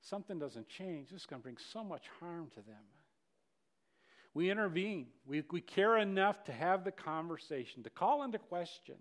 something 0.00 0.38
doesn't 0.38 0.68
change. 0.68 1.10
This 1.10 1.20
is 1.20 1.26
going 1.26 1.40
to 1.40 1.44
bring 1.44 1.58
so 1.72 1.84
much 1.84 2.06
harm 2.18 2.50
to 2.54 2.60
them. 2.60 2.84
We 4.34 4.50
intervene. 4.50 5.06
We, 5.26 5.44
we 5.50 5.60
care 5.60 5.98
enough 5.98 6.44
to 6.44 6.52
have 6.52 6.84
the 6.84 6.92
conversation, 6.92 7.84
to 7.84 7.90
call 7.90 8.24
into 8.24 8.38
question. 8.38 8.96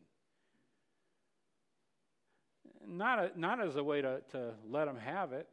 Not, 2.89 3.19
a, 3.19 3.31
not 3.35 3.59
as 3.59 3.75
a 3.75 3.83
way 3.83 4.01
to, 4.01 4.21
to 4.31 4.53
let 4.69 4.85
them 4.85 4.97
have 4.97 5.33
it, 5.33 5.47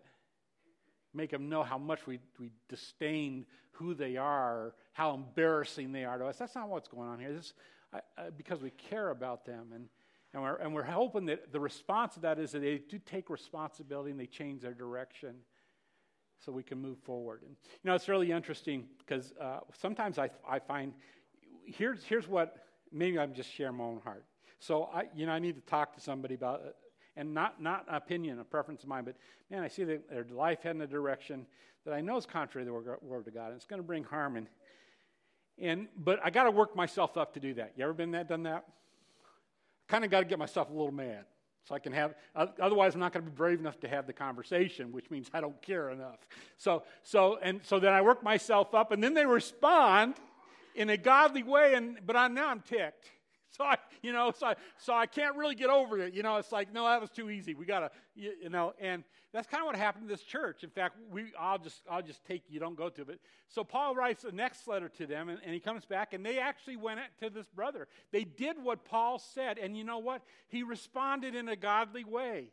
make 1.12 1.30
them 1.30 1.48
know 1.48 1.62
how 1.62 1.78
much 1.78 2.06
we, 2.06 2.20
we 2.38 2.50
disdain 2.68 3.46
who 3.72 3.94
they 3.94 4.16
are, 4.16 4.74
how 4.92 5.14
embarrassing 5.14 5.92
they 5.92 6.04
are 6.04 6.18
to 6.18 6.26
us. 6.26 6.36
That's 6.36 6.54
not 6.54 6.68
what's 6.68 6.88
going 6.88 7.08
on 7.08 7.18
here. 7.18 7.32
This, 7.32 7.54
I, 7.92 8.30
because 8.36 8.60
we 8.62 8.70
care 8.70 9.10
about 9.10 9.44
them. 9.44 9.72
And, 9.74 9.88
and, 10.32 10.42
we're, 10.42 10.56
and 10.56 10.74
we're 10.74 10.84
hoping 10.84 11.26
that 11.26 11.52
the 11.52 11.60
response 11.60 12.14
to 12.14 12.20
that 12.20 12.38
is 12.38 12.52
that 12.52 12.60
they 12.60 12.78
do 12.78 12.98
take 12.98 13.30
responsibility 13.30 14.10
and 14.10 14.20
they 14.20 14.26
change 14.26 14.62
their 14.62 14.74
direction 14.74 15.36
so 16.44 16.52
we 16.52 16.62
can 16.62 16.80
move 16.80 16.98
forward. 16.98 17.42
And, 17.42 17.56
you 17.82 17.88
know, 17.88 17.94
it's 17.94 18.08
really 18.08 18.30
interesting 18.30 18.86
because 18.98 19.32
uh, 19.40 19.60
sometimes 19.80 20.18
I, 20.18 20.30
I 20.48 20.58
find 20.58 20.92
here's, 21.64 22.04
here's 22.04 22.28
what 22.28 22.56
maybe 22.92 23.18
I'm 23.18 23.34
just 23.34 23.52
sharing 23.52 23.76
my 23.76 23.84
own 23.84 24.00
heart. 24.04 24.24
So 24.58 24.84
I, 24.84 25.04
you 25.14 25.26
know, 25.26 25.32
I 25.32 25.38
need 25.38 25.56
to 25.56 25.62
talk 25.62 25.94
to 25.94 26.00
somebody 26.00 26.34
about 26.34 26.62
and 27.16 27.33
not, 27.33 27.62
not 27.62 27.87
opinion, 27.88 28.40
a 28.40 28.44
preference 28.44 28.83
of 28.83 28.88
mine, 28.88 29.05
but 29.05 29.16
man, 29.50 29.62
I 29.62 29.68
see 29.68 29.85
that 29.85 30.09
their 30.11 30.27
life 30.31 30.62
heading 30.62 30.81
in 30.81 30.88
a 30.88 30.90
direction 30.90 31.46
that 31.85 31.94
I 31.94 32.00
know 32.00 32.16
is 32.16 32.27
contrary 32.27 32.66
to 32.66 32.72
the 32.72 32.96
Word 33.07 33.27
of 33.27 33.35
God, 33.35 33.48
and 33.48 33.57
it's 33.57 33.66
going 33.66 33.81
to 33.81 33.87
bring 33.87 34.05
harm. 34.05 34.37
And, 34.37 34.46
and, 35.59 35.88
but 35.96 36.18
I 36.24 36.31
got 36.31 36.44
to 36.44 36.50
work 36.50 36.74
myself 36.74 37.16
up 37.16 37.35
to 37.35 37.40
do 37.40 37.55
that. 37.55 37.72
You 37.77 37.85
ever 37.85 37.92
been 37.92 38.12
that, 38.12 38.29
done 38.29 38.44
that? 38.44 38.64
kind 39.88 40.05
of 40.05 40.11
got 40.11 40.20
to 40.20 40.27
get 40.27 40.38
myself 40.38 40.70
a 40.70 40.72
little 40.72 40.92
mad. 40.92 41.24
So 41.64 41.74
I 41.74 41.79
can 41.79 41.92
have, 41.92 42.14
otherwise 42.35 42.94
I'm 42.94 43.00
not 43.00 43.12
going 43.12 43.24
to 43.24 43.31
be 43.31 43.37
brave 43.37 43.59
enough 43.59 43.81
to 43.81 43.88
have 43.88 44.07
the 44.07 44.12
conversation, 44.12 44.92
which 44.92 45.11
means 45.11 45.31
I 45.33 45.40
don't 45.40 45.61
care 45.62 45.90
enough. 45.90 46.18
So, 46.59 46.83
so, 47.03 47.38
and 47.42 47.61
so 47.64 47.79
then 47.79 47.92
I 47.92 48.03
work 48.03 48.22
myself 48.22 48.74
up, 48.74 48.92
and 48.92 49.03
then 49.03 49.14
they 49.14 49.24
respond 49.24 50.14
in 50.74 50.90
a 50.90 50.96
godly 50.96 51.42
way, 51.42 51.74
and 51.74 51.98
but 52.05 52.16
I, 52.16 52.29
now 52.29 52.48
I'm 52.48 52.61
ticked. 52.61 53.09
So 53.56 53.62
I, 53.62 53.76
you 54.02 54.12
know, 54.12 54.32
so 54.36 54.48
I, 54.48 54.54
so 54.78 54.92
I 54.92 55.06
can't 55.06 55.36
really 55.36 55.54
get 55.54 55.70
over 55.70 55.98
it. 56.00 56.12
You 56.12 56.24
know, 56.24 56.36
it's 56.36 56.50
like, 56.50 56.72
no, 56.72 56.84
that 56.84 57.00
was 57.00 57.10
too 57.10 57.30
easy. 57.30 57.54
We 57.54 57.66
gotta, 57.66 57.90
you, 58.16 58.32
you 58.42 58.48
know, 58.48 58.74
and 58.80 59.04
that's 59.32 59.46
kind 59.46 59.60
of 59.60 59.66
what 59.66 59.76
happened 59.76 60.08
to 60.08 60.12
this 60.12 60.24
church. 60.24 60.64
In 60.64 60.70
fact, 60.70 60.96
we, 61.10 61.26
I'll 61.38 61.58
just, 61.58 61.82
I'll 61.88 62.02
just 62.02 62.24
take 62.24 62.42
you. 62.48 62.58
Don't 62.58 62.76
go 62.76 62.88
to 62.88 63.02
it. 63.02 63.20
So 63.48 63.62
Paul 63.62 63.94
writes 63.94 64.22
the 64.22 64.32
next 64.32 64.66
letter 64.66 64.88
to 64.90 65.06
them, 65.06 65.28
and, 65.28 65.38
and 65.44 65.54
he 65.54 65.60
comes 65.60 65.84
back, 65.84 66.14
and 66.14 66.26
they 66.26 66.38
actually 66.38 66.76
went 66.76 67.00
to 67.20 67.30
this 67.30 67.46
brother. 67.46 67.86
They 68.10 68.24
did 68.24 68.56
what 68.60 68.84
Paul 68.84 69.20
said, 69.20 69.58
and 69.58 69.76
you 69.76 69.84
know 69.84 69.98
what? 69.98 70.22
He 70.48 70.64
responded 70.64 71.36
in 71.36 71.48
a 71.48 71.56
godly 71.56 72.04
way. 72.04 72.48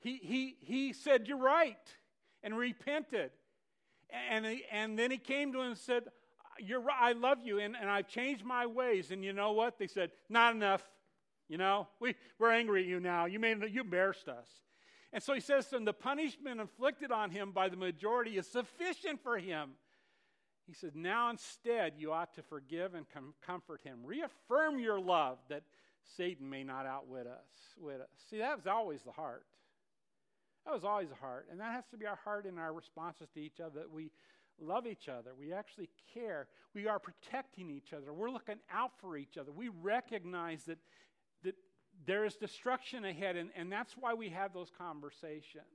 He, 0.00 0.16
he, 0.16 0.56
he 0.60 0.92
said, 0.94 1.28
You're 1.28 1.36
right, 1.36 1.76
and 2.42 2.56
repented. 2.56 3.30
And, 4.30 4.44
he, 4.44 4.64
and 4.70 4.98
then 4.98 5.10
he 5.10 5.18
came 5.18 5.52
to 5.52 5.60
him 5.60 5.68
and 5.68 5.78
said, 5.78 6.04
you're 6.64 6.80
right, 6.80 6.98
I 7.00 7.12
love 7.12 7.38
you, 7.44 7.58
and, 7.58 7.76
and 7.76 7.90
I've 7.90 8.08
changed 8.08 8.44
my 8.44 8.66
ways. 8.66 9.10
And 9.10 9.24
you 9.24 9.32
know 9.32 9.52
what? 9.52 9.78
They 9.78 9.86
said, 9.86 10.10
not 10.28 10.54
enough. 10.54 10.82
You 11.48 11.58
know, 11.58 11.88
we, 12.00 12.14
we're 12.38 12.52
angry 12.52 12.82
at 12.82 12.88
you 12.88 13.00
now. 13.00 13.26
You, 13.26 13.38
made, 13.38 13.62
you 13.70 13.82
embarrassed 13.82 14.28
us. 14.28 14.46
And 15.12 15.22
so 15.22 15.34
he 15.34 15.40
says 15.40 15.68
them, 15.68 15.84
the 15.84 15.92
punishment 15.92 16.60
inflicted 16.60 17.12
on 17.12 17.30
him 17.30 17.52
by 17.52 17.68
the 17.68 17.76
majority 17.76 18.38
is 18.38 18.46
sufficient 18.46 19.22
for 19.22 19.36
him. 19.36 19.72
He 20.66 20.72
said, 20.72 20.96
now 20.96 21.28
instead 21.28 21.94
you 21.98 22.12
ought 22.12 22.34
to 22.36 22.42
forgive 22.42 22.94
and 22.94 23.04
com- 23.12 23.34
comfort 23.44 23.80
him. 23.84 23.98
Reaffirm 24.04 24.78
your 24.78 24.98
love 24.98 25.38
that 25.50 25.64
Satan 26.16 26.48
may 26.48 26.64
not 26.64 26.86
outwit 26.86 27.26
us. 27.26 27.40
Us. 27.84 28.08
See, 28.30 28.38
that 28.38 28.56
was 28.56 28.66
always 28.66 29.02
the 29.02 29.12
heart. 29.12 29.44
That 30.64 30.72
was 30.72 30.84
always 30.84 31.08
the 31.08 31.16
heart. 31.16 31.48
And 31.50 31.60
that 31.60 31.72
has 31.72 31.84
to 31.90 31.96
be 31.96 32.06
our 32.06 32.18
heart 32.22 32.46
in 32.46 32.58
our 32.58 32.72
responses 32.72 33.28
to 33.34 33.40
each 33.40 33.60
other, 33.60 33.80
that 33.80 33.90
we 33.90 34.10
love 34.62 34.86
each 34.86 35.08
other. 35.08 35.32
We 35.38 35.52
actually 35.52 35.90
care. 36.14 36.48
We 36.74 36.86
are 36.86 36.98
protecting 36.98 37.70
each 37.70 37.92
other. 37.92 38.12
We're 38.12 38.30
looking 38.30 38.58
out 38.72 38.92
for 39.00 39.16
each 39.16 39.36
other. 39.36 39.52
We 39.52 39.68
recognize 39.68 40.64
that, 40.64 40.78
that 41.44 41.54
there 42.06 42.24
is 42.24 42.36
destruction 42.36 43.04
ahead, 43.04 43.36
and, 43.36 43.50
and 43.56 43.70
that's 43.70 43.94
why 43.98 44.14
we 44.14 44.30
have 44.30 44.52
those 44.52 44.70
conversations. 44.76 45.66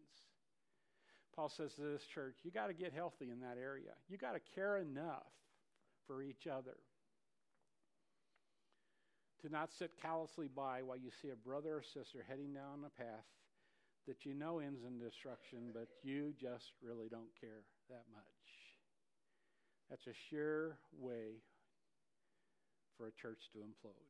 Paul 1.36 1.50
says 1.50 1.74
to 1.76 1.82
this 1.82 2.04
church, 2.04 2.38
you 2.44 2.50
got 2.50 2.68
to 2.68 2.74
get 2.74 2.94
healthy 2.94 3.30
in 3.30 3.42
that 3.42 3.58
area. 3.62 3.92
You 4.10 4.18
got 4.18 4.34
to 4.34 4.40
care 4.56 4.78
enough 4.78 5.28
for 6.08 6.24
each 6.24 6.48
other 6.48 6.78
to 9.42 9.50
not 9.50 9.72
sit 9.72 9.92
callously 10.02 10.48
by 10.48 10.82
while 10.82 10.98
you 10.98 11.12
see 11.22 11.30
a 11.30 11.36
brother 11.36 11.78
or 11.78 11.84
sister 11.84 12.26
heading 12.28 12.54
down 12.54 12.84
a 12.86 13.02
path 13.02 13.26
that 14.08 14.26
you 14.26 14.34
know 14.34 14.60
ends 14.60 14.82
in 14.88 14.98
destruction, 14.98 15.70
but 15.74 15.88
you 16.02 16.34
just 16.40 16.72
really 16.82 17.08
don't 17.10 17.30
care 17.40 17.62
that 17.90 18.06
much. 18.12 18.37
That's 19.90 20.08
a 20.08 20.16
sure 20.30 20.78
way 21.00 21.40
for 22.98 23.08
a 23.08 23.12
church 23.12 23.50
to 23.54 23.60
implode. 23.60 24.10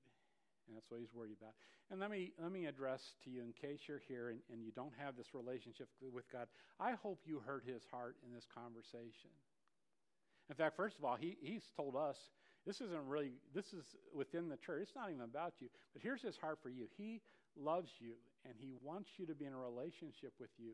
And 0.68 0.76
that's 0.76 0.90
what 0.90 1.00
he's 1.00 1.14
worried 1.14 1.36
about. 1.40 1.54
And 1.92 2.00
let 2.00 2.12
me, 2.12 2.34
let 2.42 2.52
me 2.52 2.66
address 2.66 3.14
to 3.24 3.30
you, 3.30 3.42
in 3.42 3.54
case 3.54 3.80
you're 3.88 4.04
here 4.08 4.30
and, 4.30 4.40
and 4.52 4.62
you 4.62 4.72
don't 4.72 4.92
have 5.00 5.16
this 5.16 5.34
relationship 5.34 5.88
with 6.02 6.26
God, 6.32 6.48
I 6.80 6.92
hope 6.92 7.22
you 7.26 7.40
heard 7.40 7.64
his 7.66 7.84
heart 7.90 8.18
in 8.26 8.34
this 8.34 8.46
conversation. 8.54 9.32
In 10.50 10.56
fact, 10.56 10.76
first 10.76 10.98
of 10.98 11.06
all, 11.06 11.16
he, 11.16 11.38
he's 11.40 11.64
told 11.76 11.96
us 11.96 12.18
this 12.66 12.82
isn't 12.82 13.08
really, 13.08 13.32
this 13.56 13.72
is 13.72 13.96
within 14.14 14.50
the 14.50 14.58
church. 14.58 14.82
It's 14.84 14.96
not 14.96 15.10
even 15.10 15.22
about 15.22 15.54
you. 15.60 15.70
But 15.94 16.02
here's 16.02 16.22
his 16.22 16.36
heart 16.36 16.60
for 16.62 16.70
you. 16.70 16.88
He 16.98 17.22
loves 17.56 17.90
you, 18.00 18.14
and 18.44 18.54
he 18.60 18.74
wants 18.84 19.10
you 19.18 19.26
to 19.26 19.34
be 19.34 19.46
in 19.46 19.54
a 19.54 19.58
relationship 19.58 20.34
with 20.40 20.50
you. 20.58 20.72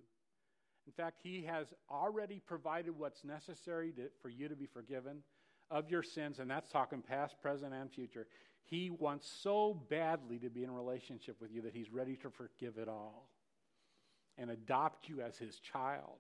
In 0.86 0.93
fact, 0.93 1.19
He 1.24 1.43
has 1.43 1.67
already 1.89 2.41
provided 2.46 2.98
what's 2.98 3.24
necessary 3.24 3.91
to, 3.93 4.10
for 4.22 4.30
you 4.30 4.48
to 4.48 4.56
be 4.56 4.65
forgiven 4.65 5.24
of 5.72 5.89
your 5.89 6.04
sins, 6.04 6.39
and 6.39 6.50
that's 6.50 6.69
talking 6.69 7.02
past, 7.02 7.41
present, 7.41 7.74
and 7.74 7.91
future. 7.91 8.28
He 8.65 8.89
wants 8.89 9.28
so 9.41 9.82
badly 9.89 10.39
to 10.39 10.50
be 10.50 10.63
in 10.63 10.72
relationship 10.72 11.38
with 11.41 11.52
you 11.52 11.62
that 11.63 11.74
He's 11.74 11.91
ready 11.91 12.15
to 12.17 12.30
forgive 12.30 12.78
it 12.78 12.88
all 12.88 13.30
and 14.38 14.50
adopt 14.50 15.10
you 15.10 15.22
as 15.22 15.38
His 15.38 15.60
child 15.60 16.19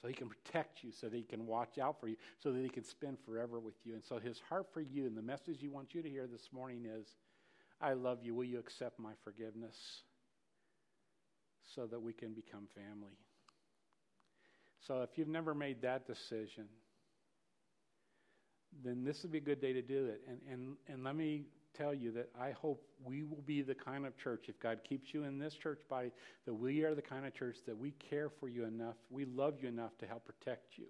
so 0.00 0.08
He 0.08 0.14
can 0.14 0.28
protect 0.28 0.82
you, 0.82 0.90
so 0.90 1.08
that 1.08 1.16
He 1.16 1.22
can 1.22 1.46
watch 1.46 1.78
out 1.78 2.00
for 2.00 2.08
you, 2.08 2.16
so 2.38 2.52
that 2.52 2.62
He 2.62 2.68
can 2.68 2.84
spend 2.84 3.18
forever 3.24 3.60
with 3.60 3.74
you. 3.84 3.94
And 3.94 4.04
so 4.04 4.18
His 4.18 4.40
heart 4.48 4.66
for 4.72 4.80
you, 4.80 5.06
and 5.06 5.16
the 5.16 5.22
message 5.22 5.58
He 5.60 5.68
wants 5.68 5.94
you 5.94 6.02
to 6.02 6.08
hear 6.08 6.26
this 6.26 6.48
morning 6.52 6.86
is 6.86 7.06
I 7.80 7.94
love 7.94 8.18
you. 8.22 8.34
Will 8.34 8.44
you 8.44 8.58
accept 8.58 8.98
my 8.98 9.12
forgiveness? 9.24 10.02
So 11.74 11.86
that 11.86 12.00
we 12.00 12.12
can 12.12 12.32
become 12.32 12.66
family. 12.74 13.16
So 14.86 15.02
if 15.02 15.10
you've 15.16 15.28
never 15.28 15.54
made 15.54 15.82
that 15.82 16.06
decision, 16.06 16.66
then 18.84 19.04
this 19.04 19.22
would 19.22 19.32
be 19.32 19.38
a 19.38 19.42
good 19.42 19.60
day 19.60 19.72
to 19.72 19.82
do 19.82 20.06
it. 20.06 20.22
And, 20.28 20.38
and, 20.50 20.76
and 20.88 21.04
let 21.04 21.14
me 21.14 21.44
tell 21.76 21.94
you 21.94 22.10
that 22.12 22.30
I 22.38 22.50
hope 22.50 22.84
we 23.04 23.22
will 23.22 23.42
be 23.46 23.62
the 23.62 23.74
kind 23.74 24.06
of 24.06 24.16
church, 24.16 24.46
if 24.48 24.58
God 24.60 24.80
keeps 24.86 25.14
you 25.14 25.24
in 25.24 25.38
this 25.38 25.54
church 25.54 25.80
body, 25.88 26.10
that 26.46 26.54
we 26.54 26.82
are 26.84 26.94
the 26.94 27.02
kind 27.02 27.26
of 27.26 27.34
church 27.34 27.56
that 27.66 27.76
we 27.76 27.92
care 27.92 28.28
for 28.28 28.48
you 28.48 28.64
enough, 28.64 28.96
we 29.10 29.24
love 29.24 29.54
you 29.62 29.68
enough 29.68 29.96
to 29.98 30.06
help 30.06 30.24
protect 30.24 30.78
you 30.78 30.86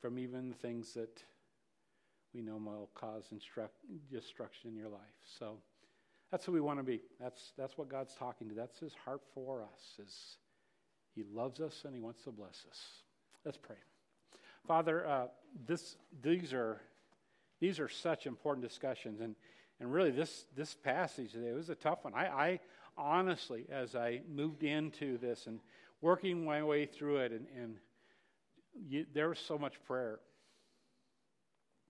from 0.00 0.18
even 0.18 0.50
the 0.50 0.56
things 0.56 0.92
that 0.94 1.22
we 2.34 2.42
know 2.42 2.56
will 2.56 2.90
cause 2.94 3.24
instruct, 3.30 3.74
destruction 4.10 4.70
in 4.70 4.76
your 4.76 4.88
life. 4.88 5.00
So. 5.38 5.58
That's 6.30 6.44
who 6.46 6.52
we 6.52 6.60
want 6.60 6.80
to 6.80 6.82
be. 6.82 7.00
That's, 7.20 7.52
that's 7.56 7.78
what 7.78 7.88
God's 7.88 8.14
talking 8.14 8.48
to. 8.48 8.54
That's 8.54 8.78
his 8.78 8.94
heart 9.04 9.22
for 9.34 9.62
us. 9.62 10.04
Is 10.04 10.36
he 11.14 11.22
loves 11.32 11.60
us 11.60 11.82
and 11.84 11.94
he 11.94 12.00
wants 12.00 12.22
to 12.24 12.30
bless 12.30 12.64
us. 12.68 12.80
Let's 13.44 13.58
pray. 13.58 13.76
Father, 14.66 15.06
uh, 15.06 15.26
this, 15.66 15.96
these, 16.22 16.52
are, 16.52 16.80
these 17.60 17.78
are 17.78 17.88
such 17.88 18.26
important 18.26 18.66
discussions. 18.66 19.20
And, 19.20 19.36
and 19.80 19.92
really, 19.92 20.10
this, 20.10 20.46
this 20.56 20.74
passage 20.74 21.32
today 21.32 21.52
was 21.52 21.70
a 21.70 21.74
tough 21.74 22.04
one. 22.04 22.14
I, 22.14 22.26
I 22.26 22.60
honestly, 22.96 23.66
as 23.70 23.94
I 23.94 24.22
moved 24.28 24.64
into 24.64 25.18
this 25.18 25.46
and 25.46 25.60
working 26.00 26.44
my 26.44 26.62
way 26.62 26.86
through 26.86 27.18
it, 27.18 27.32
and, 27.32 27.46
and 27.56 27.76
you, 28.88 29.06
there 29.14 29.28
was 29.28 29.38
so 29.38 29.58
much 29.58 29.74
prayer. 29.86 30.18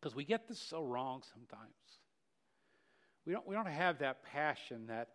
Because 0.01 0.15
we 0.15 0.25
get 0.25 0.49
this 0.49 0.59
so 0.59 0.83
wrong 0.85 1.23
sometimes. 1.33 1.73
We 3.27 3.33
don't, 3.33 3.47
we 3.47 3.55
don't 3.55 3.67
have 3.67 3.99
that 4.01 4.23
passion, 4.23 4.87
that, 4.89 5.09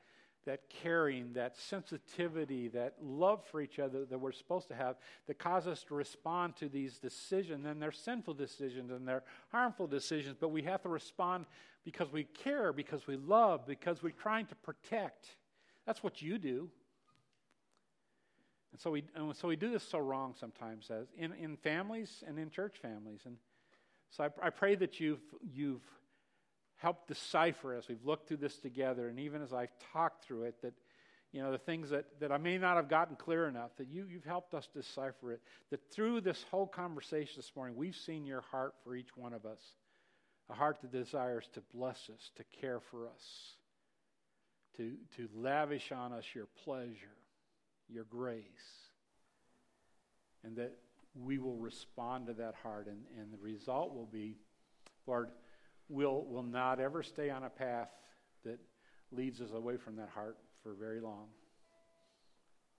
that 0.46 0.70
caring, 0.70 1.34
that 1.34 1.58
sensitivity, 1.58 2.68
that 2.70 2.96
love 3.02 3.44
for 3.52 3.62
each 3.62 3.78
other 3.78 4.06
that 4.06 4.18
we're 4.18 4.32
supposed 4.32 4.68
to 4.70 4.76
have 4.76 4.96
that 5.28 5.38
cause 5.38 5.68
us 5.68 5.84
to 5.84 5.96
respond 5.96 6.56
to 6.58 6.70
these 6.70 6.98
decisions. 6.98 7.66
And 7.66 7.82
they're 7.82 7.92
sinful 7.92 8.34
decisions 8.34 8.92
and 8.92 9.08
they're 9.08 9.24
harmful 9.52 9.88
decisions, 9.88 10.38
but 10.40 10.50
we 10.50 10.64
have 10.64 10.82
to 10.84 10.90
respond 10.90 11.46
because 11.84 12.12
we 12.12 12.24
care, 12.24 12.74
because 12.74 13.06
we 13.08 13.16
love, 13.16 13.68
because 13.68 14.02
we're 14.02 14.10
trying 14.12 14.48
to 14.48 14.56
protect. 14.56 15.28
That's 15.86 16.04
what 16.04 16.22
you 16.22 16.38
do. 16.38 16.70
And 18.72 18.80
so 18.80 18.92
we, 18.92 19.04
and 19.16 19.36
so 19.36 19.48
we 19.48 19.56
do 19.56 19.72
this 19.72 19.84
so 19.84 20.00
wrong 20.00 20.36
sometimes 20.40 20.90
as 20.92 21.08
in, 21.18 21.34
in 21.34 21.58
families 21.58 22.24
and 22.28 22.38
in 22.38 22.50
church 22.50 22.78
families. 22.82 23.22
And 23.26 23.38
so 24.12 24.24
I, 24.24 24.48
I 24.48 24.50
pray 24.50 24.76
that 24.76 25.00
you've, 25.00 25.22
you've 25.54 25.82
help 26.80 27.08
decipher 27.08 27.74
as 27.74 27.88
we've 27.88 28.04
looked 28.06 28.28
through 28.28 28.38
this 28.38 28.58
together, 28.58 29.08
and 29.08 29.20
even 29.20 29.42
as 29.42 29.54
I've 29.54 29.72
talked 29.94 30.26
through 30.26 30.44
it, 30.44 30.62
that 30.62 30.74
you 31.32 31.42
know 31.42 31.52
the 31.52 31.58
things 31.58 31.92
that, 31.92 32.06
that 32.20 32.32
I 32.32 32.38
may 32.38 32.58
not 32.58 32.78
have 32.78 32.90
gotten 32.90 33.16
clear 33.16 33.48
enough, 33.48 33.72
that 33.78 33.88
you, 33.88 34.06
you've 34.10 34.26
helped 34.26 34.54
us 34.54 34.68
decipher 34.74 35.34
it. 35.34 35.42
That 35.70 35.92
through 35.92 36.22
this 36.22 36.44
whole 36.50 36.66
conversation 36.66 37.34
this 37.36 37.52
morning, 37.56 37.76
we've 37.78 37.96
seen 37.96 38.26
your 38.26 38.42
heart 38.42 38.74
for 38.84 38.96
each 38.96 39.16
one 39.16 39.34
of 39.34 39.46
us. 39.46 39.62
A 40.50 40.56
heart 40.56 40.80
that 40.82 40.92
desires 40.92 41.48
to 41.54 41.62
bless 41.76 42.10
us, 42.10 42.32
to 42.38 42.44
care 42.60 42.80
for 42.80 43.06
us, 43.06 43.56
to, 44.78 44.94
to 45.18 45.30
lavish 45.36 45.92
on 45.92 46.12
us 46.12 46.26
your 46.34 46.48
pleasure, 46.64 47.18
your 47.88 48.06
grace. 48.06 48.44
And 50.44 50.56
that 50.56 50.76
we 51.14 51.38
will 51.38 51.58
respond 51.58 52.28
to 52.28 52.34
that 52.34 52.56
heart, 52.64 52.88
and, 52.88 53.04
and 53.20 53.32
the 53.32 53.38
result 53.38 53.94
will 53.94 54.08
be, 54.08 54.38
Lord, 55.06 55.30
will 55.90 56.24
will 56.26 56.44
not 56.44 56.80
ever 56.80 57.04
stay 57.04 57.30
on 57.30 57.44
a 57.44 57.50
path 57.50 57.90
that 58.46 58.60
leads 59.12 59.42
us 59.42 59.52
away 59.54 59.76
from 59.78 59.96
that 59.98 60.10
heart 60.10 60.38
for 60.64 60.74
very 60.74 61.02
long 61.02 61.28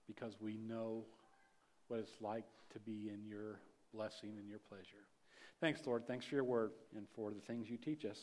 because 0.07 0.35
we 0.39 0.57
know 0.57 1.05
what 1.87 1.99
it's 1.99 2.21
like 2.21 2.45
to 2.73 2.79
be 2.79 3.09
in 3.13 3.25
your 3.27 3.59
blessing 3.93 4.31
and 4.37 4.47
your 4.47 4.59
pleasure. 4.59 5.05
Thanks, 5.59 5.81
Lord. 5.85 6.07
Thanks 6.07 6.25
for 6.25 6.35
your 6.35 6.43
word 6.43 6.71
and 6.95 7.05
for 7.15 7.31
the 7.31 7.41
things 7.41 7.69
you 7.69 7.77
teach 7.77 8.05
us. 8.05 8.19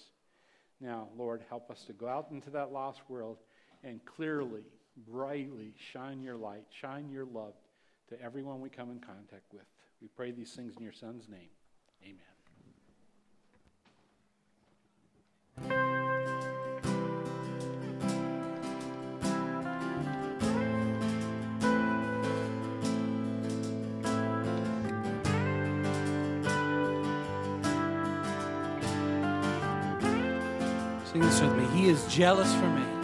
Now, 0.80 1.08
Lord, 1.16 1.42
help 1.48 1.70
us 1.70 1.84
to 1.84 1.92
go 1.92 2.08
out 2.08 2.28
into 2.30 2.50
that 2.50 2.72
lost 2.72 3.02
world 3.08 3.38
and 3.84 4.04
clearly, 4.04 4.62
brightly 5.06 5.74
shine 5.92 6.22
your 6.22 6.36
light, 6.36 6.64
shine 6.70 7.10
your 7.10 7.26
love 7.26 7.54
to 8.08 8.20
everyone 8.20 8.60
we 8.60 8.70
come 8.70 8.90
in 8.90 9.00
contact 9.00 9.52
with. 9.52 9.66
We 10.00 10.08
pray 10.08 10.30
these 10.30 10.52
things 10.52 10.76
in 10.76 10.82
your 10.82 10.92
Son's 10.92 11.28
name. 11.28 11.50
Amen. 12.02 12.37
is 31.88 32.06
jealous 32.14 32.54
for 32.56 32.68
me. 32.68 32.97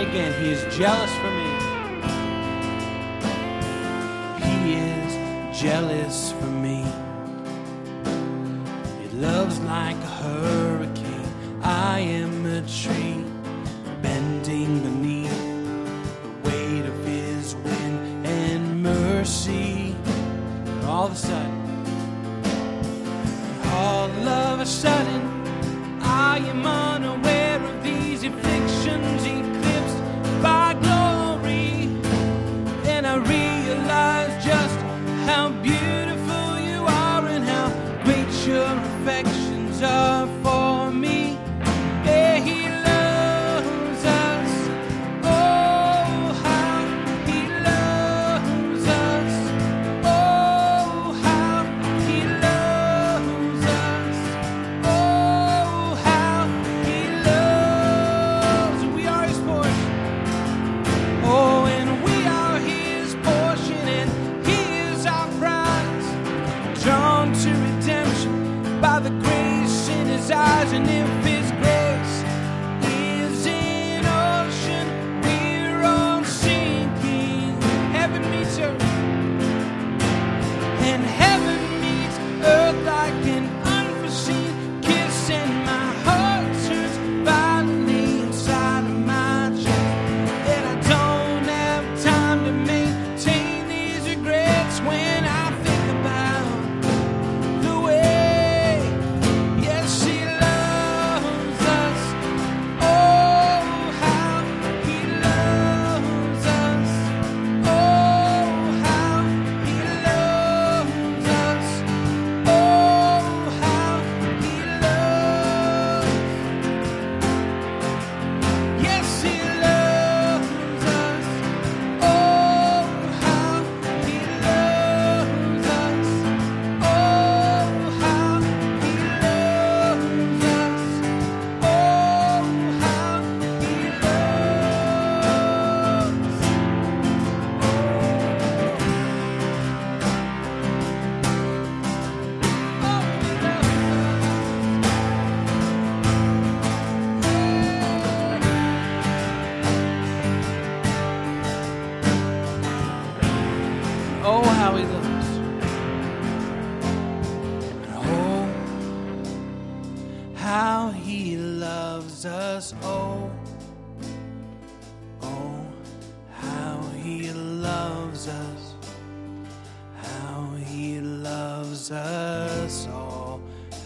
again. 0.00 0.32
He 0.40 0.50
is 0.50 0.64
jealous 0.76 1.10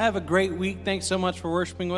Have 0.05 0.17
a 0.17 0.21
great 0.21 0.53
week. 0.53 0.81
Thanks 0.85 1.07
so 1.07 1.17
much 1.17 1.41
for 1.41 1.51
worshiping 1.51 1.89
with 1.89 1.89
us. 1.89 1.93